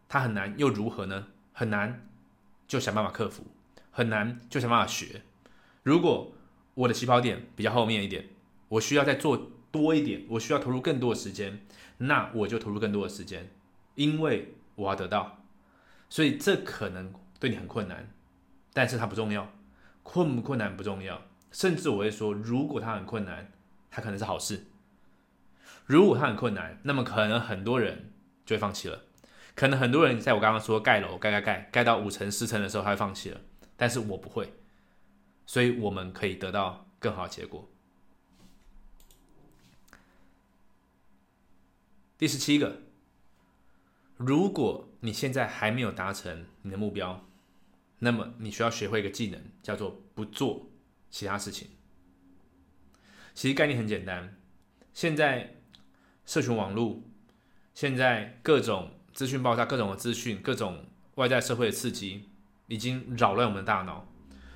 [0.07, 1.27] 它很难又如何呢？
[1.51, 2.07] 很难
[2.67, 3.47] 就想办法克服，
[3.91, 5.23] 很难就想办法学。
[5.83, 6.33] 如果
[6.75, 8.29] 我的起跑点比较后面一点，
[8.69, 11.59] 我需要再做多一点，我需要投入更多的时间，
[11.97, 13.49] 那我就投入更多的时间，
[13.95, 15.39] 因为我要得到，
[16.09, 18.07] 所以这可能对你很困难，
[18.71, 19.51] 但是它不重要，
[20.03, 21.21] 困不困难不重要，
[21.57, 23.51] 甚至我会说，如果它很困难，
[23.89, 24.67] 它可能是好事。
[25.87, 28.13] 如果它很困难，那么可能很多人
[28.45, 29.05] 就会放弃了，
[29.55, 33.41] 可能很多人在我刚刚说盖楼盖盖盖盖到五层十层的时候，他会放弃了，
[33.75, 34.53] 但是我不会。
[35.47, 37.67] 所以我们可以得到更好的结果。
[42.19, 42.83] 第十七个，
[44.17, 47.25] 如果你现在还没有达成你的目标，
[47.97, 50.67] 那么你需要学会一个技能，叫做不做
[51.17, 51.69] 其他事情。
[53.33, 54.37] 其实概念很简单，
[54.93, 55.55] 现在
[56.27, 57.01] 社群网络，
[57.73, 62.29] 现在各种资讯爆炸，各种的资讯，各种外在社会的刺激，
[62.67, 64.07] 已经扰乱我们的大脑。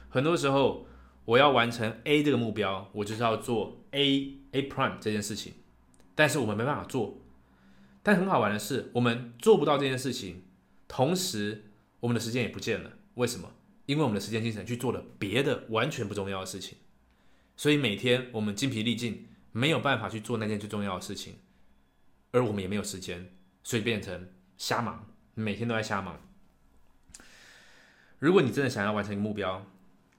[0.08, 0.86] 很多时候，
[1.26, 5.54] 我要完成 A 这个目标，我就是要做 A A Prime 这件事情，
[6.14, 7.18] 但是我们没办法做。
[8.04, 10.44] 但很好玩的是，我们做不到这件事情，
[10.88, 12.92] 同时我们的时间也不见了。
[13.16, 13.52] 为什么？
[13.86, 16.78] 因为我们的时间精神去做了别的完全不重要的事情，
[17.58, 21.36] 所以每天我们精疲力尽，没有办法去做那件最重要的事情，
[22.32, 26.22] 而我们也没有时间，所以变成瞎忙，每天都在瞎忙。
[28.20, 29.66] 如果你真的想要完成一个目标，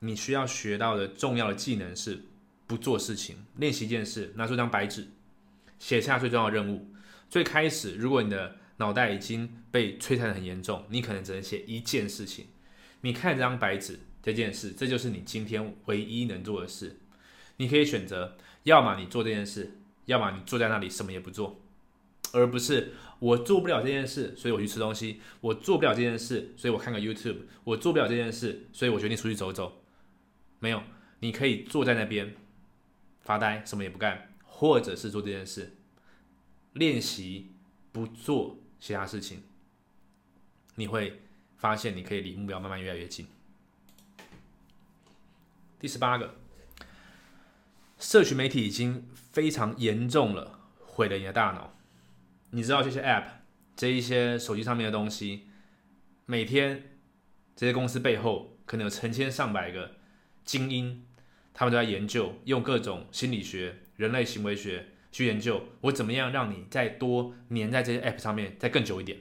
[0.00, 2.24] 你需要学到的重要的技能是
[2.66, 5.08] 不做事情，练习一件事，拿出一张白纸，
[5.78, 6.92] 写下最重要的任务。
[7.30, 12.46] 最开始，如果你的脑袋已经被摧残的很严重，你可能只能写一件事情。
[13.02, 16.98] 你看这张白纸，这件事，这就是你今天唯一能做的事。
[17.58, 21.60] 你可以选择，要么你做这件事，要么你坐在那里什么也不做，
[22.32, 29.84] 而不是我做不了这件事，所以我去吃东西；我做不了这件事，所以我看个 YouTube；我做不了这件事，所以我决定出去走走。
[30.58, 30.82] 没有，
[31.20, 32.34] 你可以坐在那边
[33.20, 35.76] 发呆，什么也不干，或者是做这件事，
[36.72, 37.52] 练习
[37.90, 39.42] 不做其他事情，
[40.76, 41.21] 你会
[41.62, 43.24] 发现你可以离目标慢慢越来越近。
[45.78, 46.34] 第十八个。
[48.00, 51.78] 社群媒体已经非常严重了，毁了你的大脑。
[52.50, 53.26] 你知道这些 App，
[53.76, 55.46] 这一些手机上面的东西，
[56.26, 56.98] 每天
[57.54, 59.92] 这些公司背后可能有成千上百个
[60.44, 61.06] 精英，
[61.54, 69.16] 他们都在研究，用各种心理学、人类行为学去研究，我怎么样让你再多粘在这些 App 上面再更久一点？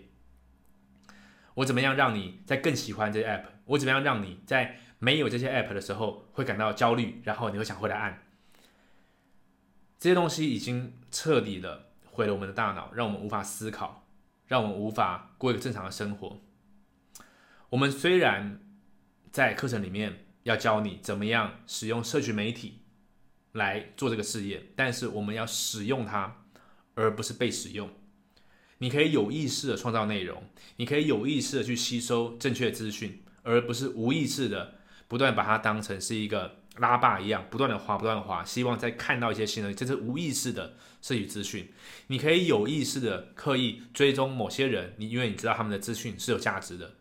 [1.61, 3.43] 我怎么样让你在更喜欢这些 App？
[3.65, 8.23] 我怎么样让你在没有这些 App 的时候会感到焦虑，然后你会想回来按？
[9.99, 14.07] 这些东西已经彻底的毁了我们的大脑，让我们无法思考，
[14.47, 16.41] 让我们无法过一个正常的生活。
[17.69, 18.59] 我们虽然
[19.31, 22.79] 在课程里面要教你怎么样使用社群媒体
[23.51, 26.43] 来做这个事业，但是我们要使用它，
[26.95, 27.87] 而不是被使用。
[28.81, 30.43] 你可以有意识的创造内容，
[30.75, 34.75] 你可以有意识的去吸收正确资讯，而不是无意识的
[35.07, 36.57] 不断把它当成是一个。
[36.77, 41.67] 拉霸一样，不断的滑，不断的滑，希望再看到一些新的，这是无意识的摄取资讯。
[42.07, 46.93] 你可以有意识的刻意追踪某些人，你因为你知道他们的资讯是有价值的。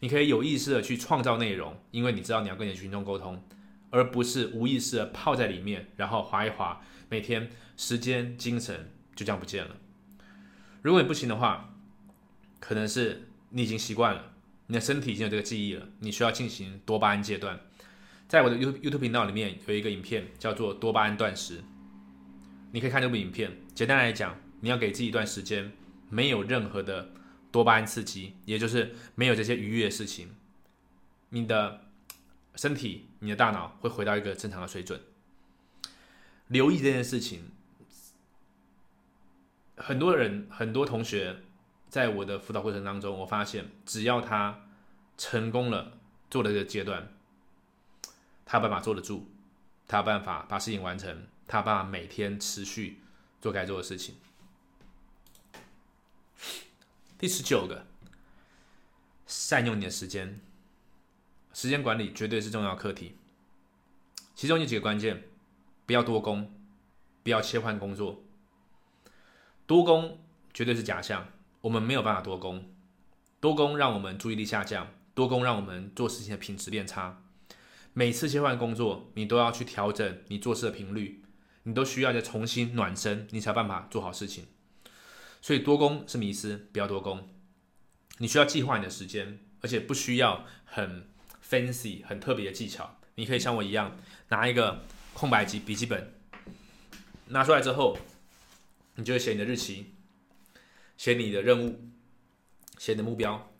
[0.00, 3.40] 你可以有意识的去创造内容，因为你知道你要跟你的群众沟通，
[3.90, 9.76] 而不是无意识的泡在里面，然后滑一滑，每天时间、精神就这样不见了。
[10.82, 11.74] 如果你不行的话，
[12.60, 14.32] 可能是你已经习惯了，
[14.66, 17.58] 你的身体已经有这个记忆了，你需要进行多巴胺戒断。
[18.28, 21.62] 在我的 You YouTube 频道里面有一个影片叫做多巴胺断食，
[22.72, 23.56] 你可以看这部影片。
[23.74, 25.72] 简单来讲，你要给自己一段时间，
[26.10, 27.10] 没有任何的
[27.50, 30.28] 多巴胺刺激，也就是没有这些愉悦的事情，
[31.30, 31.80] 你的
[32.54, 35.00] 身体、你的大脑会回到一个正常的水准。
[36.48, 37.50] 留意这件事情，
[39.78, 41.42] 很多人、很多同学
[41.88, 44.66] 在我的辅导过程当中，我发现只要他
[45.16, 45.98] 成功了
[46.30, 47.12] 做了这个阶段。
[48.44, 49.26] 他有办法坐得住，
[49.86, 52.98] 他有办法把事情完成，他有办法每天持续
[53.42, 54.14] 做该做的事情。
[57.18, 57.86] 第十九个，
[59.26, 60.40] 善用你的时间，
[61.52, 63.18] 时间管理绝对是重要课题。
[64.34, 65.24] 其中有几个关键：
[65.84, 66.50] 不要多工，
[67.22, 68.22] 不要切换工作。
[69.68, 70.18] 多工
[70.54, 71.28] 绝对是假象，
[71.60, 72.72] 我们没有办法多工。
[73.38, 77.22] 多工让我们注意力下降，多工让我们做事情的品质变差。
[77.92, 81.22] 每次切换工作，你都要去调整你做事的频率，
[81.64, 84.46] 你都需要再重新暖身，你才有办法做好事情。
[85.42, 87.28] 所以多工是迷思，不要多工。
[88.16, 91.06] 你需要计划你的时间，而且不需要很
[91.46, 92.98] fancy、很特别的技巧。
[93.16, 93.94] 你可以像我一样，
[94.30, 96.14] 拿一个空白机笔记本，
[97.26, 97.98] 拿出来之后，
[98.98, 99.94] 你就会写你的日期，
[100.96, 101.88] 写你的任务，
[102.78, 103.54] 写你的目标，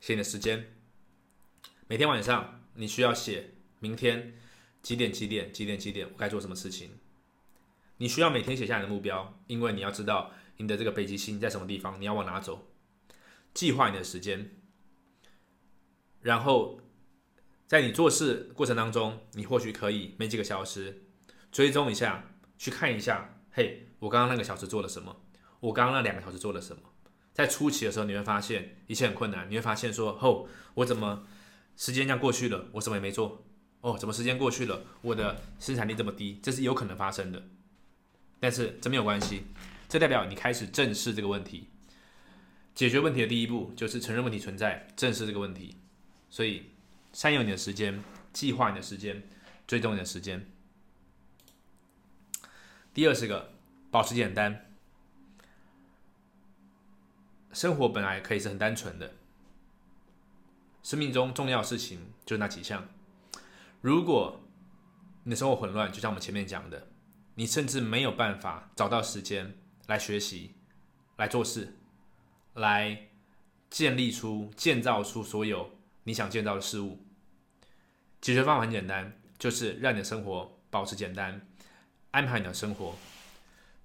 [0.00, 0.74] 写你的时间。
[1.86, 3.54] 每天晚上你需要写。
[3.78, 4.34] 明天
[4.80, 5.12] 几点？
[5.12, 5.52] 几点？
[5.52, 5.76] 几点？
[5.76, 6.08] 几点？
[6.08, 6.90] 我该做什么事情？
[7.96, 12.68] 你需要每天写下你的目标，因为你要知道你的这个北极星在什么地方，你要往哪走。
[13.54, 14.50] 计划你的时间，
[16.20, 16.80] 然后
[17.66, 21.04] 在你做事过程当中，你或许可以每几个小时
[21.50, 25.16] 追踪一下，去看一下，嘿，我刚刚那个小时做了什么？
[25.60, 26.82] 我刚刚那两个小时做了什么？
[27.32, 31.24] 在初期的时候，你会发现一切很困难，你会发现说，哦，我怎么
[31.76, 33.44] 时间这样过去了，我什么也没做。
[33.80, 36.40] 哦，怎么时间过去了，我的生产力这么低？
[36.42, 37.44] 这是有可能发生的，
[38.40, 39.44] 但是这没有关系，
[39.88, 41.68] 这代表你开始正视这个问题。
[42.74, 45.76] 解决问题的第一步就是承认问题存在，正视这个问题。
[46.28, 46.70] 所以，
[47.12, 49.22] 善用你的时间，计划你的时间，
[49.66, 50.44] 追踪你的时间。
[52.94, 53.52] 第二十个
[53.92, 54.72] 保持简单，
[57.52, 59.12] 生活本来可以是很单纯的，
[60.82, 62.88] 生命中重要事情就那几项。
[63.82, 64.40] 如果
[65.24, 66.88] 你的生活混乱，就像我们前面讲的，
[67.34, 70.54] 你甚至没有办法找到时间来学习、
[71.18, 71.76] 来做事、
[72.54, 73.10] 来
[73.68, 75.70] 建立出、建造出所有
[76.04, 77.04] 你想建造的事物。
[78.22, 81.46] 解决方法很简单，就是让你的生活保持简单，
[82.12, 82.96] 安排你的生活。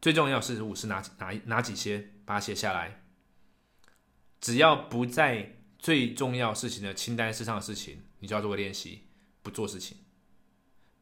[0.01, 3.03] 最重要是五是哪哪哪几些，把它写下来。
[4.39, 9.03] 只要不在最重要事情的清单之上的事情，你就要做个练习。
[9.43, 9.99] 不做事情，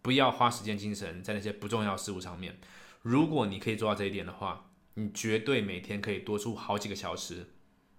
[0.04, 2.60] 不要花时间精神在那些不重要事物上面。
[3.02, 7.50] 如果你可以做到这一点的话，你绝对每天可以多出好几个小时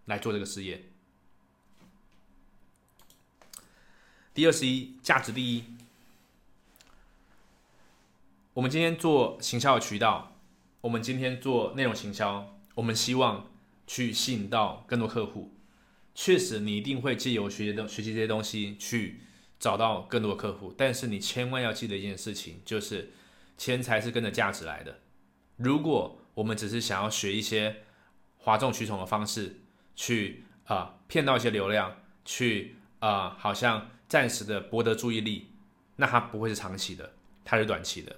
[0.04, 0.84] 来做这个事业。
[4.32, 5.64] 第二十一，价值第一。
[8.54, 10.35] 我们今天做行销的渠道，
[10.86, 13.50] 我们今天做内容行销，我们希望
[13.88, 15.52] 去吸引到更多客户。
[16.14, 19.20] 确实，你一定会借由学习的学习这些东西去
[19.58, 20.72] 找到更多的客户。
[20.78, 23.10] 但是你千万要记得一件事情，就是
[23.58, 25.00] 钱财是跟着价值来的。
[25.56, 27.78] 如果我们只是想要学一些
[28.36, 29.62] 哗众取宠的方式，
[29.96, 33.90] 去啊骗到一些流量，去啊好像。
[34.08, 35.48] 暂时的博得注意力，
[35.96, 37.14] 那它不会是长期的，
[37.44, 38.14] 它是短期的。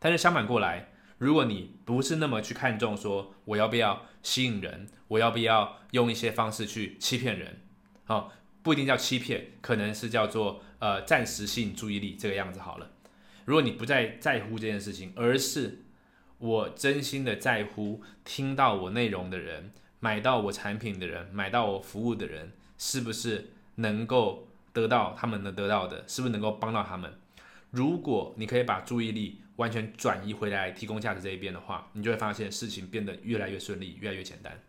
[0.00, 0.89] 但是相反过来，
[1.20, 7.60] 如果你不是那么去看重说我要不要吸引人，我要不要用一些方式去欺骗人，
[8.06, 8.30] 哦，
[8.62, 12.90] 不一定叫欺骗，可能是叫做呃暂时吸引注意力这个样子好了。
[13.44, 15.82] 如果你不再在乎这件事情，而是
[16.38, 24.46] 我真心的在乎听到我内容的人，买到我产品的人，买到我服务的人，是不是能够？
[24.72, 27.12] 得到他们能得到的，是不是能够帮到他们？
[27.70, 34.60] 如果你可以把注意力完全转移回来，提供价值这一边的话，你就会发现事情变得越来越顺利，越来越简单。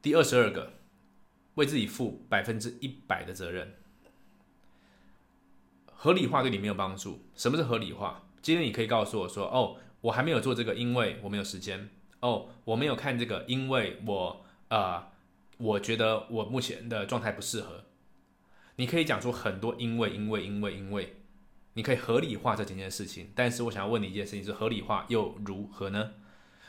[0.00, 0.72] 第二十二个，
[1.54, 3.74] 为自己负百分之一百的责任。
[5.86, 7.20] 合理化对你没有帮助。
[7.36, 8.24] 什么是合理化？
[8.40, 11.88] 今天你可以告诉我说：“哦，我还没有做这个，因为我没有时间。”
[12.18, 15.12] 哦，我没有看这个，因为我呃。
[15.58, 17.84] 我觉得我目前的状态不适合。
[18.82, 21.14] 你可以讲出很多因为因为因为因为，
[21.74, 23.30] 你可以合理化这几件事情。
[23.32, 26.14] 但是我想要问你一件事情：是合理化又如何呢？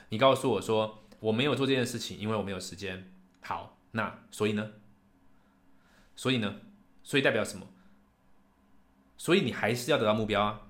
[0.09, 3.11] 你告诉我说我没有做这件事情，因为我没有时间。
[3.41, 4.73] 好，那所以呢？
[6.15, 6.57] 所以呢？
[7.01, 7.65] 所以代表什么？
[9.17, 10.61] 所以你还是要得到目标啊，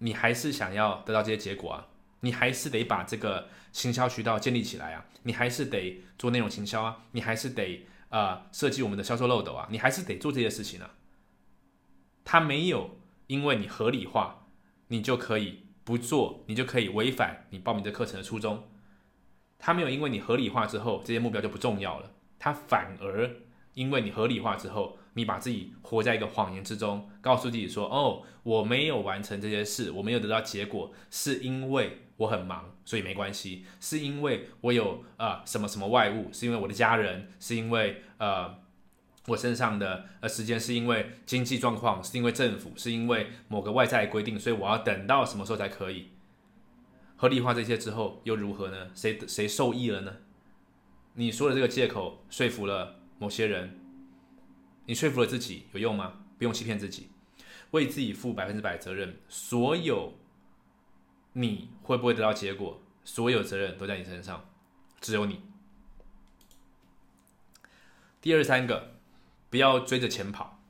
[0.00, 1.88] 你还是想要得到这些结果啊。
[2.20, 10.90] 你还是得把这个行销渠道建立起来啊，你还是得做内容行销啊，你还是得啊设计我们的销售漏斗啊，你还是得做这些事情啊。
[12.22, 14.46] 他没有因为你合理化，
[14.88, 18.68] 你就可以不做，你就可以违反你报名的课程的初衷。
[19.58, 23.36] 他没有因为你合理化之后，这些目标就不重要了，他反而
[23.74, 24.98] 因为你合理化之后。
[25.14, 38.56] 你把自己活在一个谎言之中，告诉自己说：“哦，我没有完成这些事，我没有得到结果，是因为我很忙，所以没关系；是因为我有呃什么什么外物，是因为我的家人，是因为呃
[39.26, 46.10] 我身上的呃时间，是因为经济状况，是因为政府，是因为某个外在规定，所以我要等到什么时候才可以
[47.16, 48.90] 合理化这些之后又如何呢？
[48.94, 50.12] 谁谁受益了呢？
[51.14, 53.76] 你说的这个借口说服了某些人。”
[54.86, 56.14] 你说服了自己有用吗？
[56.38, 57.08] 不用欺骗自己，
[57.72, 59.18] 为自己负百分之百责任。
[59.28, 60.14] 所有
[61.34, 62.82] 你会不会得到结果？
[63.04, 64.48] 所有责任都在你身上，
[65.00, 65.42] 只有你。
[68.20, 68.94] 第二三个，
[69.48, 70.62] 不要追着钱跑。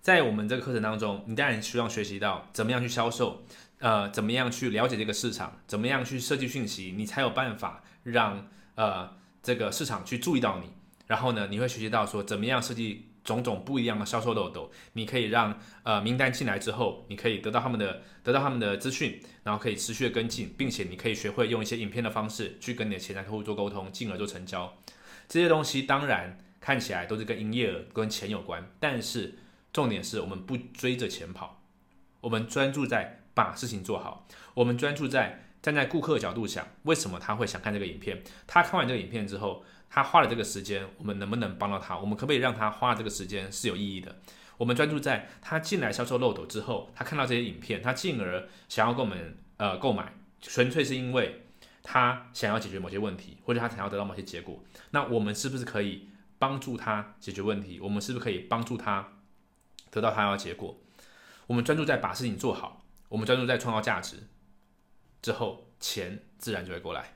[0.00, 3.44] 在我们这个课程当中，你当然希望学习到怎么样去销售，
[3.78, 10.70] 呃，怎么样去了解这个市场，怎么样去设计讯息，你才有办法让呃这个市场去注意到你。
[11.06, 13.06] 然后呢，你会学习到说怎么样设计。
[13.22, 24.76] 种种不一样的销售漏斗，你可以让呃名单进来之后，你可以得到他们的得到他们的资讯，然后可以持续的跟进，并且你可以学会用一些影片的方式去跟你的潜在客户做沟通，进而做成交。
[25.28, 29.38] 这些东西当然看起来都是跟营业额跟钱有关，但是
[29.72, 31.62] 重点是我们不追着钱跑，
[32.22, 38.22] 我们专注在把事情做好，我们专注在站在顾客角度想，为什么他会想看这个影片？
[38.46, 39.62] 他看完这个影片之后。
[39.90, 41.98] 他花了这个时间，我们能不能帮到他？
[41.98, 44.16] 我们可不可以让他花这个时间是有意义的？
[44.56, 51.46] 我们专注在他进来销售漏斗之后，他看到这些影片，他进而想要跟我们呃购买，纯粹是因为
[51.82, 54.62] 他想要解决某些问题，或者他想要得到某些结果。
[54.90, 57.80] 那我们是不是可以帮助他解决问题？
[57.80, 59.08] 我们是不是可以帮助他
[59.90, 60.78] 得到他要结果？
[61.46, 64.28] 我们专注在把事情做好，我们专注在创造价值
[65.20, 67.14] 之后，钱自然就会过来。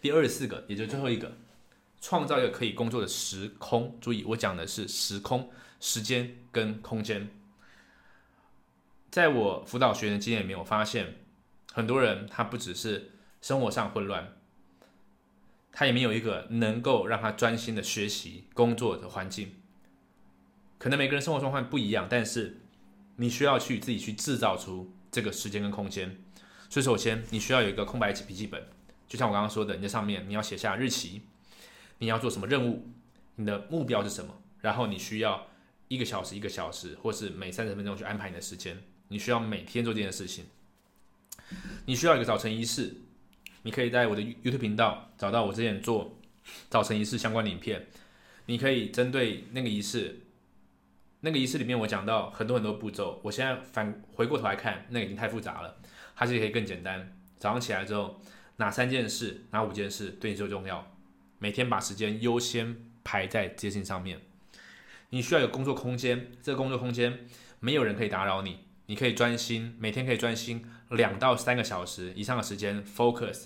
[0.00, 1.36] 第二十四个，也就是最后一个，
[2.00, 3.96] 创造一个可以工作的时空。
[4.00, 5.50] 注意，我讲的是时空、
[5.80, 7.28] 时间跟空间。
[9.10, 11.16] 在我辅导学员的经验里面，我发现
[11.72, 13.10] 很多人他不只是
[13.40, 14.36] 生活上混乱，
[15.72, 19.56] 他也没有一个能够让他专心的学习、工作的环境。
[20.78, 22.60] 可能每个人生活状况不一样，但是
[23.16, 26.16] 你需要去自己去制造出这个时间跟空间。
[26.68, 28.64] 所以，首先你需要有一个空白笔记本。
[29.10, 31.20] 就像我刚刚说的，你在上面你要写下日期，
[31.98, 32.88] 你要做什么任务，
[33.34, 35.48] 你的目标是什么，然后你需要
[35.88, 40.46] 一个小时一个小时，或是每三十分钟去安排你的时间，你需要每天做这件事情。
[41.86, 42.94] 你需要一个早晨仪式，
[43.62, 46.16] 你可以在我的 YouTube 频道找到我之前做
[46.68, 47.88] 早晨仪式相关的影片。
[48.46, 50.20] 你可以针对那个仪式，
[51.20, 53.20] 那个仪式里面我讲到很多很多步骤。
[53.24, 55.76] 我现在反回过头来看，那个已经太复杂了，
[56.14, 57.16] 还是可以更简单。
[57.36, 58.20] 早上起来之后，
[58.60, 60.86] 哪三件事、哪五件事对你最重要？
[61.38, 64.20] 每天把时间优先排在这些事情上面。
[65.08, 67.26] 你需要有工作空间，这个工作空间
[67.58, 73.44] 没有人可以打扰你，你可以专心，每天可以专心两到三个小时以上的时间，focus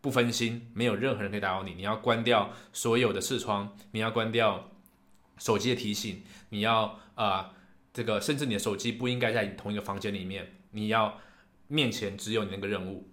[0.00, 1.74] 不分心，没有任何人可以打扰你。
[1.74, 4.70] 你要关掉所有的视窗，你要关掉
[5.36, 7.54] 手机的提醒，你要啊
[7.92, 11.20] 这个，甚至你的手机不应该在同一个房间里面，你要
[11.66, 13.10] 面前只有你那个任务，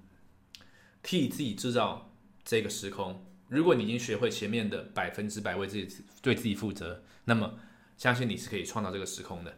[1.03, 3.25] 替自己制造这个时空。
[3.49, 7.59] 如果你已经学会前面的百分之百为自己对自己负责，那么
[7.97, 9.57] 相信你是可以创造这个时空的。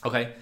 [0.00, 0.36] OK，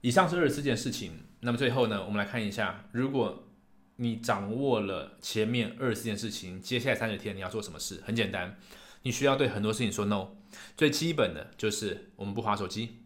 [0.00, 1.12] 以上是二十四件事情。
[1.40, 3.48] 那么最后呢，我们来看一下，如果
[3.96, 8.02] 你掌握了前面二十四件事情，接下来三十天你要做什么事？
[8.04, 8.58] 很简单，
[9.02, 10.28] 你需要对很多事情说 no。
[10.76, 13.03] 最基本的就是我们不划手机，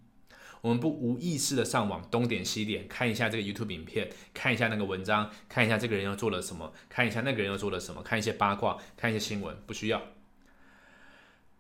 [0.61, 10.03] 我们不无意识的上网东点西点看一下这个 YouTube 影片，看一下那个文章，看一下这个人又做了什么，看一下那个人又做了什么，看一些八卦，看一些新闻，不需要。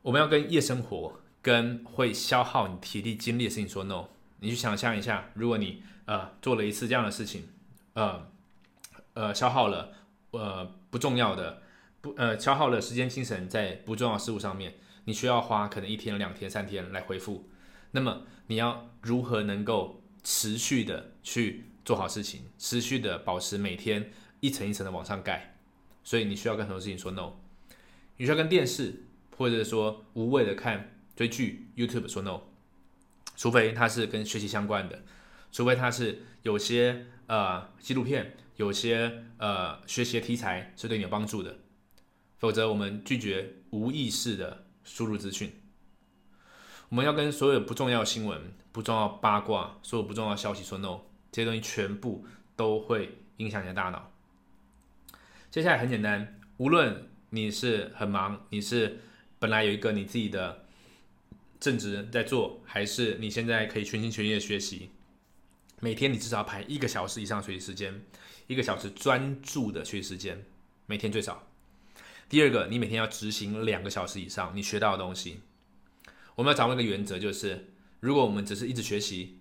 [0.03, 1.21] 我们要跟夜生活。
[1.41, 4.07] 跟会消耗你体力精力的事情说 no，
[4.41, 7.49] 你去想象一下，如果你呃做了一次这样的事情，
[7.95, 8.29] 呃
[9.15, 9.93] 呃消耗了
[10.33, 11.63] 呃不重要的
[12.01, 14.75] 不呃消耗了时间精神在不重要事物上面，
[15.05, 17.49] 你需要花可能一天两天三天来回复，
[17.99, 25.57] 那么你要如何能够持续的去做好事情，持续的保持每天一层一层的往上盖，
[26.05, 27.33] 所以你需要跟很多事情说 no，
[28.19, 29.03] 你需要跟电视
[29.37, 30.95] 或者说无谓的看。
[31.17, 32.43] 追剧，YouTube 说 no，
[33.35, 35.03] 除非它是跟学习相关的，
[35.51, 41.59] 除非它是有些呃纪录片，有些呃学习的题材是对你有帮助的，
[42.39, 45.53] 否则我们拒绝无意识的输入资讯。
[46.89, 52.25] 我们要跟所有不重要新闻、不重要八卦、所有不重要消息说 no，这些东西全部
[52.57, 54.13] 都会影响你的大脑。
[55.51, 59.01] 接下来很简单，无论你是很忙，你是
[59.39, 60.65] 本来有一个你自己的。
[61.61, 64.91] 正职在做，还是你现在可以全心全意的学习？
[65.81, 68.01] 每天你至少要排一个小时以上学习时间，
[68.47, 70.45] 一个小时专注的学习时间，
[70.87, 71.49] 每天最少。
[72.29, 75.41] 第二个，你每天要执行两个小时以上你学到的东西。
[76.39, 79.41] 我们要掌握一个原则，就是如果我们只是一直学习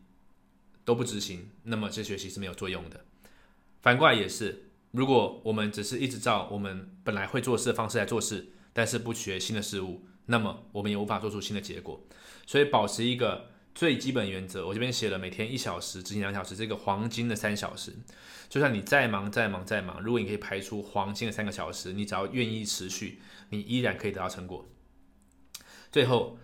[0.84, 3.06] 都不执行，那么这学习是没有作用的。
[3.84, 10.08] 反过来也是，如果我们只是一直照我们本来会做事的方式来做事，但是不学新的事物。
[10.26, 12.04] 那么我们也无法做出新的结果，
[12.48, 14.66] 所以保持一个最基本原则。
[14.66, 17.94] 我这边写了每天一小时执行两小时，这个黄金的三小时。
[18.50, 23.22] 就算你再忙再忙再忙，如果你可以排出黄金的三个小时，你只要愿意持续，
[23.52, 24.68] 你依然可以得到成果。
[25.92, 26.40] 最后，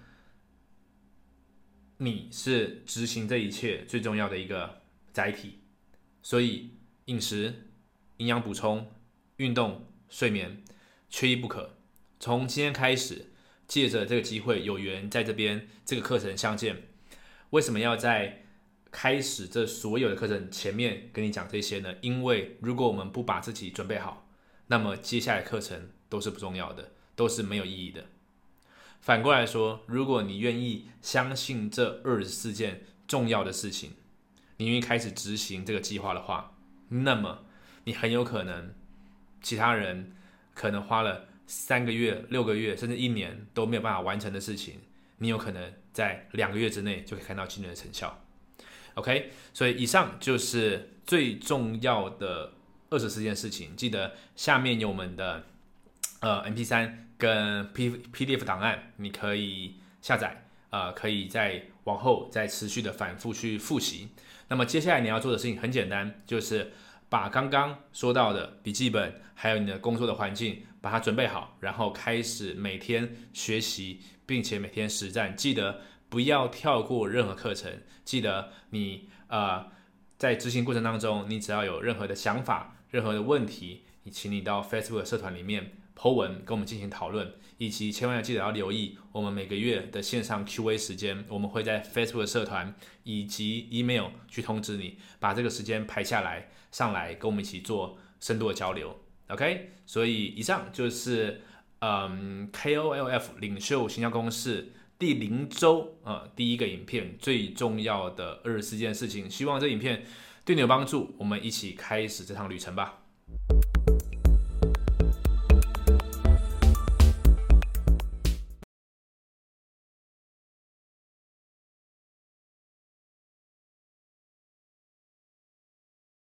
[2.03, 4.81] 你是执行这一切最重要的一个
[5.13, 5.59] 载体，
[6.21, 6.71] 所以
[7.05, 7.69] 饮食、
[8.17, 8.91] 营养补充、
[9.37, 10.61] 运动、睡眠
[11.09, 11.77] 缺一不可。
[12.19, 13.29] 从今天开始。
[13.65, 16.83] 借着这个机会，有缘在这边这个课程相见。
[17.51, 18.43] 为什么要在
[18.91, 21.95] 开始这所有的课程前面跟你讲这些呢？
[22.01, 24.27] 因为如果我们不把自己准备好，
[24.67, 28.03] 那么接下来课程都是不重要的，都是没有意义的。
[29.03, 33.91] 反过来说，如果你愿意相信这二十四件重要的事情，
[34.57, 36.55] 你愿意开始执行这个计划的话，
[36.87, 37.45] 那么
[37.83, 38.73] 你很有可能，
[39.41, 40.15] 其他人
[40.55, 41.27] 可能花了。
[41.45, 44.79] 三个月、六个月，甚至一年都没有办法完成的事情，
[45.17, 48.17] 你有可能在两个月之内就可以看到惊人的成效。
[48.93, 52.53] OK，所以以上就是最重要的
[52.89, 53.75] 二十四件事情。
[53.75, 55.45] 记得下面有我们的
[56.21, 56.93] 呃 MP3
[57.23, 64.09] 跟 P PDF 档案，你可以下载，呃，可以在往后再持续的反复去复习。
[64.49, 66.73] 那么接下来你要做的事情很简单，就是
[67.07, 70.63] 把刚刚说到的笔记本，还有你的工作的环境。
[70.83, 75.33] 把它准备好，然后开始每天学习，并且每天实战。
[75.33, 77.71] 记得不要跳过任何课程。
[78.03, 79.65] 记得你呃，
[80.17, 92.73] 在执行过程当中，你只要有任何的想法、任何的问题，你请你到 Facebook 社团里面 Po 文跟我们进行讨论，以及千万要记得要留意我们每个月的线上 Q&A 时间，我们会在 Facebook 社团
[93.03, 98.99] 以及 Email 去通知你，把这个时间排下来，上来跟我们一起做深度的交流。
[99.27, 101.41] OK，所以以上就是
[101.79, 109.29] 嗯 KOLF 领袖形象公式第零周啊第一个影片最重要的二十四件事情。
[109.29, 110.03] 希望这影片
[110.43, 112.99] 对你有帮助，我们一起开始这趟旅程吧。